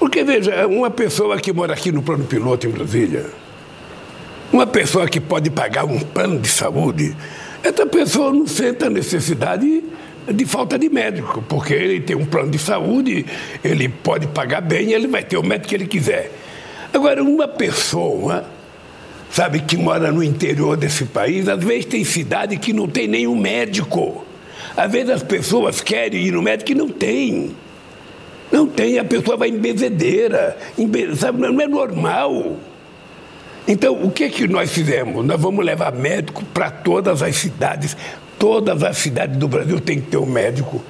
porque, 0.00 0.24
veja, 0.24 0.66
uma 0.66 0.90
pessoa 0.90 1.38
que 1.38 1.52
mora 1.52 1.74
aqui 1.74 1.92
no 1.92 2.02
plano 2.02 2.24
piloto 2.24 2.66
em 2.66 2.70
Brasília, 2.70 3.26
uma 4.50 4.66
pessoa 4.66 5.06
que 5.06 5.20
pode 5.20 5.50
pagar 5.50 5.84
um 5.84 6.00
plano 6.00 6.40
de 6.40 6.48
saúde, 6.48 7.14
essa 7.62 7.84
pessoa 7.84 8.32
não 8.32 8.46
sente 8.46 8.82
a 8.82 8.88
necessidade 8.88 9.84
de 10.26 10.46
falta 10.46 10.78
de 10.78 10.88
médico, 10.88 11.44
porque 11.46 11.74
ele 11.74 12.00
tem 12.00 12.16
um 12.16 12.24
plano 12.24 12.50
de 12.50 12.58
saúde, 12.58 13.26
ele 13.62 13.90
pode 13.90 14.26
pagar 14.28 14.62
bem, 14.62 14.92
ele 14.92 15.06
vai 15.06 15.22
ter 15.22 15.36
o 15.36 15.42
médico 15.42 15.68
que 15.68 15.74
ele 15.74 15.86
quiser. 15.86 16.32
Agora, 16.94 17.22
uma 17.22 17.46
pessoa, 17.46 18.46
sabe, 19.30 19.60
que 19.60 19.76
mora 19.76 20.10
no 20.10 20.24
interior 20.24 20.78
desse 20.78 21.04
país, 21.04 21.46
às 21.46 21.62
vezes 21.62 21.84
tem 21.84 22.04
cidade 22.04 22.56
que 22.56 22.72
não 22.72 22.88
tem 22.88 23.06
nenhum 23.06 23.36
médico. 23.36 24.24
Às 24.74 24.90
vezes 24.90 25.10
as 25.10 25.22
pessoas 25.22 25.82
querem 25.82 26.26
ir 26.26 26.32
no 26.32 26.40
médico 26.40 26.72
e 26.72 26.74
não 26.74 26.88
tem. 26.88 27.54
Não 28.50 28.66
tem, 28.66 28.98
a 28.98 29.04
pessoa 29.04 29.36
vai 29.36 29.48
em 29.48 29.58
bezedeira, 29.58 30.56
sabe, 31.16 31.40
não 31.40 31.60
é 31.60 31.68
normal. 31.68 32.56
Então, 33.68 34.02
o 34.02 34.10
que, 34.10 34.28
que 34.28 34.48
nós 34.48 34.72
fizemos? 34.72 35.24
Nós 35.24 35.40
vamos 35.40 35.64
levar 35.64 35.92
médico 35.92 36.44
para 36.46 36.70
todas 36.70 37.22
as 37.22 37.36
cidades. 37.36 37.96
Todas 38.38 38.82
as 38.82 38.96
cidades 38.96 39.36
do 39.36 39.46
Brasil 39.46 39.78
tem 39.78 40.00
que 40.00 40.08
ter 40.08 40.16
um 40.16 40.26
médico. 40.26 40.82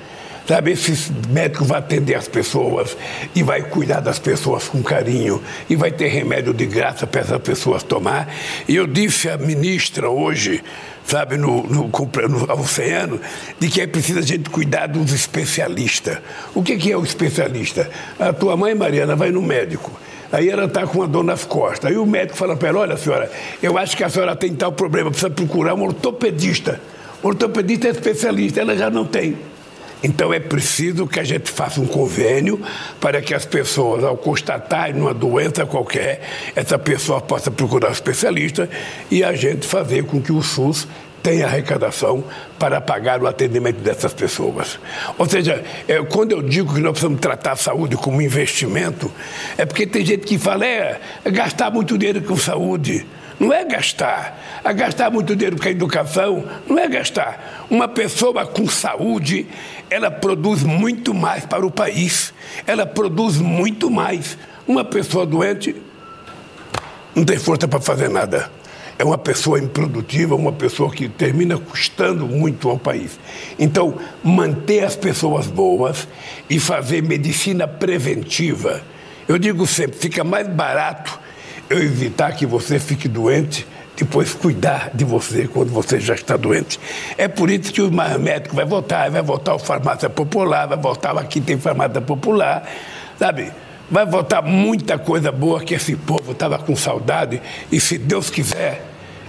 Sabe, 0.46 0.73
esse 0.73 1.12
médico 1.29 1.64
vai 1.64 1.79
atender 1.79 2.14
as 2.14 2.27
pessoas 2.27 2.96
e 3.37 3.42
vai 3.42 3.62
cuidar 3.62 4.01
das 4.01 4.18
pessoas 4.18 4.66
com 4.66 4.83
carinho 4.83 5.40
e 5.68 5.77
vai 5.77 5.92
ter 5.92 6.09
remédio 6.09 6.53
de 6.53 6.66
graça 6.66 7.07
para 7.07 7.20
essas 7.20 7.40
pessoas 7.40 7.83
tomar. 7.83 8.33
E 8.66 8.75
eu 8.75 8.87
disse 8.87 9.29
à 9.29 9.37
ministra 9.37 10.09
hoje, 10.09 10.64
sabe, 11.11 11.37
no, 11.37 11.64
no, 11.64 11.88
no 11.88 12.53
oceano, 12.61 13.20
de 13.59 13.68
que 13.68 13.81
é 13.81 13.87
preciso 13.87 14.20
a 14.20 14.23
gente 14.23 14.49
cuidar 14.49 14.87
dos 14.87 15.12
especialistas. 15.12 16.18
O 16.55 16.62
que, 16.62 16.77
que 16.77 16.92
é 16.92 16.96
o 16.96 17.03
especialista? 17.03 17.90
A 18.18 18.33
tua 18.33 18.57
mãe, 18.57 18.75
Mariana, 18.75 19.16
vai 19.16 19.31
no 19.31 19.42
médico. 19.42 19.90
Aí 20.33 20.49
ela 20.49 20.66
está 20.66 20.87
com 20.87 21.03
a 21.03 21.07
dor 21.07 21.25
nas 21.25 21.44
costas. 21.44 21.90
Aí 21.90 21.96
o 21.96 22.07
médico 22.07 22.38
fala 22.38 22.57
para 22.57 22.68
ela: 22.68 22.81
Olha, 22.81 22.96
senhora, 22.96 23.31
eu 23.61 23.77
acho 23.77 23.96
que 23.96 24.05
a 24.05 24.09
senhora 24.09 24.37
tem 24.37 24.55
tal 24.55 24.70
problema, 24.70 25.11
precisa 25.11 25.31
procurar 25.31 25.75
um 25.75 25.83
ortopedista. 25.83 26.81
O 27.23 27.29
ortopedista 27.29 27.88
é 27.88 27.90
especialista, 27.90 28.61
ela 28.61 28.77
já 28.77 28.88
não 28.88 29.05
tem. 29.05 29.37
Então 30.02 30.32
é 30.32 30.40
preciso 30.40 31.06
que 31.06 31.20
a 31.20 31.24
gente 31.24 31.50
faça 31.50 31.80
um 31.80 31.86
convênio 31.86 32.60
para 33.00 33.20
que 33.20 33.34
as 33.34 33.44
pessoas, 33.44 34.02
ao 34.02 34.16
constatarem 34.16 35.00
uma 35.00 35.14
doença 35.14 35.66
qualquer, 35.66 36.22
essa 36.56 36.78
pessoa 36.78 37.20
possa 37.20 37.50
procurar 37.50 37.88
um 37.88 37.92
especialista 37.92 38.68
e 39.10 39.22
a 39.22 39.34
gente 39.34 39.66
fazer 39.66 40.04
com 40.04 40.20
que 40.20 40.32
o 40.32 40.42
SUS 40.42 40.86
tenha 41.22 41.46
arrecadação 41.46 42.24
para 42.58 42.80
pagar 42.80 43.22
o 43.22 43.26
atendimento 43.26 43.80
dessas 43.80 44.12
pessoas. 44.12 44.78
Ou 45.18 45.28
seja, 45.28 45.62
é, 45.86 46.02
quando 46.02 46.32
eu 46.32 46.42
digo 46.42 46.74
que 46.74 46.80
nós 46.80 46.92
precisamos 46.92 47.20
tratar 47.20 47.52
a 47.52 47.56
saúde 47.56 47.96
como 47.96 48.22
investimento, 48.22 49.12
é 49.56 49.66
porque 49.66 49.86
tem 49.86 50.04
gente 50.04 50.26
que 50.26 50.38
fala, 50.38 50.64
é, 50.64 51.00
é 51.24 51.30
gastar 51.30 51.70
muito 51.70 51.96
dinheiro 51.98 52.22
com 52.22 52.36
saúde. 52.36 53.06
Não 53.38 53.54
é 53.54 53.64
gastar. 53.64 54.60
A 54.62 54.70
gastar 54.70 55.10
muito 55.10 55.34
dinheiro 55.34 55.56
com 55.56 55.66
a 55.66 55.70
educação 55.70 56.44
não 56.66 56.78
é 56.78 56.86
gastar. 56.86 57.66
Uma 57.70 57.88
pessoa 57.88 58.44
com 58.44 58.68
saúde, 58.68 59.46
ela 59.90 60.11
produz 60.11 60.62
muito 60.62 61.12
mais 61.12 61.44
para 61.44 61.66
o 61.66 61.70
país. 61.70 62.33
Ela 62.66 62.87
produz 62.87 63.38
muito 63.38 63.90
mais. 63.90 64.38
Uma 64.66 64.85
pessoa 64.85 65.26
doente 65.26 65.74
não 67.14 67.24
tem 67.24 67.37
força 67.37 67.66
para 67.66 67.81
fazer 67.81 68.09
nada. 68.09 68.50
É 68.96 69.05
uma 69.05 69.18
pessoa 69.18 69.59
improdutiva, 69.59 70.37
uma 70.37 70.53
pessoa 70.53 70.90
que 70.90 71.09
termina 71.09 71.59
custando 71.59 72.26
muito 72.26 72.68
ao 72.68 72.79
país. 72.79 73.18
Então, 73.59 73.96
manter 74.22 74.85
as 74.85 74.94
pessoas 74.94 75.46
boas 75.46 76.07
e 76.48 76.61
fazer 76.61 77.03
medicina 77.03 77.66
preventiva. 77.66 78.83
Eu 79.26 79.38
digo 79.38 79.66
sempre, 79.66 79.98
fica 79.98 80.22
mais 80.22 80.46
barato 80.46 81.18
eu 81.68 81.79
evitar 81.79 82.33
que 82.33 82.44
você 82.44 82.79
fique 82.79 83.09
doente, 83.09 83.66
depois 84.00 84.32
cuidar 84.32 84.90
de 84.94 85.04
você 85.04 85.46
quando 85.46 85.70
você 85.70 86.00
já 86.00 86.14
está 86.14 86.34
doente. 86.34 86.80
É 87.18 87.28
por 87.28 87.50
isso 87.50 87.70
que 87.70 87.82
o 87.82 87.90
médico 88.18 88.56
vai 88.56 88.64
voltar, 88.64 89.10
vai 89.10 89.20
voltar 89.20 89.54
o 89.54 89.58
farmácia 89.58 90.08
popular, 90.08 90.66
vai 90.66 90.78
voltar 90.78 91.16
aqui 91.18 91.38
tem 91.40 91.58
farmácia 91.58 92.00
popular, 92.00 92.66
sabe? 93.18 93.52
Vai 93.90 94.06
voltar 94.06 94.40
muita 94.40 94.98
coisa 94.98 95.30
boa 95.30 95.60
que 95.60 95.74
esse 95.74 95.96
povo 95.96 96.32
estava 96.32 96.58
com 96.58 96.74
saudade 96.74 97.42
e 97.70 97.78
se 97.78 97.98
Deus 97.98 98.30
quiser, 98.30 98.82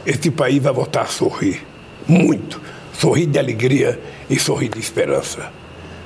esse 0.06 0.32
país 0.32 0.64
vai 0.64 0.72
voltar 0.72 1.02
a 1.02 1.08
sorrir. 1.08 1.66
Muito. 2.08 2.62
Sorrir 2.94 3.26
de 3.26 3.40
alegria 3.40 4.00
e 4.30 4.40
sorrir 4.40 4.70
de 4.70 4.80
esperança 4.80 5.52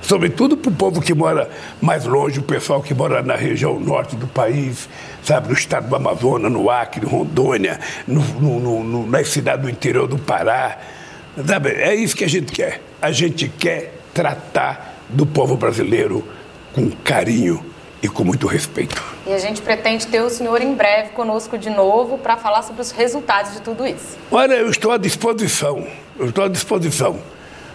sobretudo 0.05 0.55
para 0.55 0.69
o 0.69 0.75
povo 0.75 1.01
que 1.01 1.13
mora 1.13 1.49
mais 1.81 2.05
longe, 2.05 2.39
o 2.39 2.43
pessoal 2.43 2.81
que 2.81 2.93
mora 2.93 3.23
na 3.23 3.35
região 3.35 3.79
norte 3.79 4.15
do 4.15 4.27
país, 4.27 4.87
sabe, 5.25 5.47
no 5.47 5.53
estado 5.53 5.87
do 5.87 5.95
Amazonas, 5.95 6.51
no 6.51 6.69
Acre, 6.69 7.05
Rondônia, 7.05 7.79
no, 8.07 8.21
no, 8.39 8.83
no, 8.83 9.07
nas 9.07 9.27
cidades 9.27 9.63
do 9.63 9.69
interior 9.69 10.07
do 10.07 10.17
Pará. 10.17 10.77
Sabe? 11.45 11.69
É 11.71 11.93
isso 11.93 12.15
que 12.15 12.23
a 12.23 12.29
gente 12.29 12.51
quer. 12.51 12.81
A 13.01 13.11
gente 13.11 13.49
quer 13.49 13.93
tratar 14.13 14.95
do 15.09 15.25
povo 15.25 15.57
brasileiro 15.57 16.23
com 16.73 16.89
carinho 17.03 17.65
e 18.01 18.07
com 18.07 18.23
muito 18.23 18.47
respeito. 18.47 19.01
E 19.25 19.33
a 19.33 19.39
gente 19.39 19.61
pretende 19.61 20.05
ter 20.07 20.21
o 20.21 20.29
senhor 20.29 20.61
em 20.61 20.73
breve 20.73 21.09
conosco 21.09 21.57
de 21.57 21.69
novo 21.69 22.17
para 22.17 22.37
falar 22.37 22.61
sobre 22.61 22.81
os 22.81 22.91
resultados 22.91 23.53
de 23.53 23.61
tudo 23.61 23.85
isso. 23.85 24.17
Olha, 24.31 24.53
eu 24.53 24.69
estou 24.69 24.91
à 24.91 24.97
disposição. 24.97 25.85
Eu 26.17 26.29
estou 26.29 26.43
à 26.43 26.47
disposição. 26.47 27.19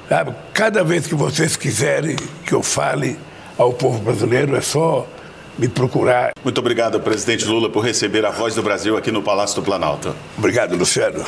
Sabe? 0.09 0.35
Cada 0.55 0.83
vez 0.85 1.07
que 1.07 1.15
vocês 1.15 1.57
quiserem 1.57 2.17
que 2.47 2.53
eu 2.53 2.63
fale 2.63 3.19
ao 3.59 3.73
povo 3.73 3.99
brasileiro, 3.99 4.57
é 4.57 4.61
só 4.61 5.07
me 5.61 5.69
procurar. 5.69 6.33
Muito 6.43 6.59
obrigado, 6.59 6.99
presidente 7.01 7.45
Lula, 7.45 7.69
por 7.69 7.85
receber 7.85 8.25
a 8.25 8.31
voz 8.31 8.55
do 8.55 8.63
Brasil 8.63 8.97
aqui 8.97 9.13
no 9.13 9.23
Palácio 9.23 9.57
do 9.57 9.63
Planalto. 9.63 10.15
Obrigado, 10.39 10.75
Luciano. 10.75 11.23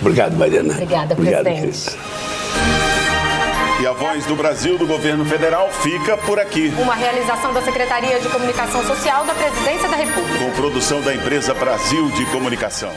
Obrigado, 0.00 0.36
Mariana. 0.36 0.72
Obrigada, 0.72 1.14
Obrigado, 1.14 1.44
presidente. 1.44 1.96
E 3.80 3.86
a 3.86 3.92
voz 3.92 4.26
do 4.26 4.36
Brasil 4.36 4.78
do 4.78 4.86
governo 4.86 5.24
federal 5.24 5.70
fica 5.72 6.16
por 6.18 6.38
aqui. 6.38 6.72
Uma 6.78 6.94
realização 6.94 7.52
da 7.52 7.62
Secretaria 7.62 8.20
de 8.20 8.28
Comunicação 8.28 8.84
Social 8.86 9.24
da 9.24 9.34
Presidência 9.34 9.88
da 9.88 9.96
República. 9.96 10.38
Com 10.38 10.50
produção 10.52 11.00
da 11.00 11.14
empresa 11.14 11.54
Brasil 11.54 12.10
de 12.10 12.26
Comunicação. 12.26 12.92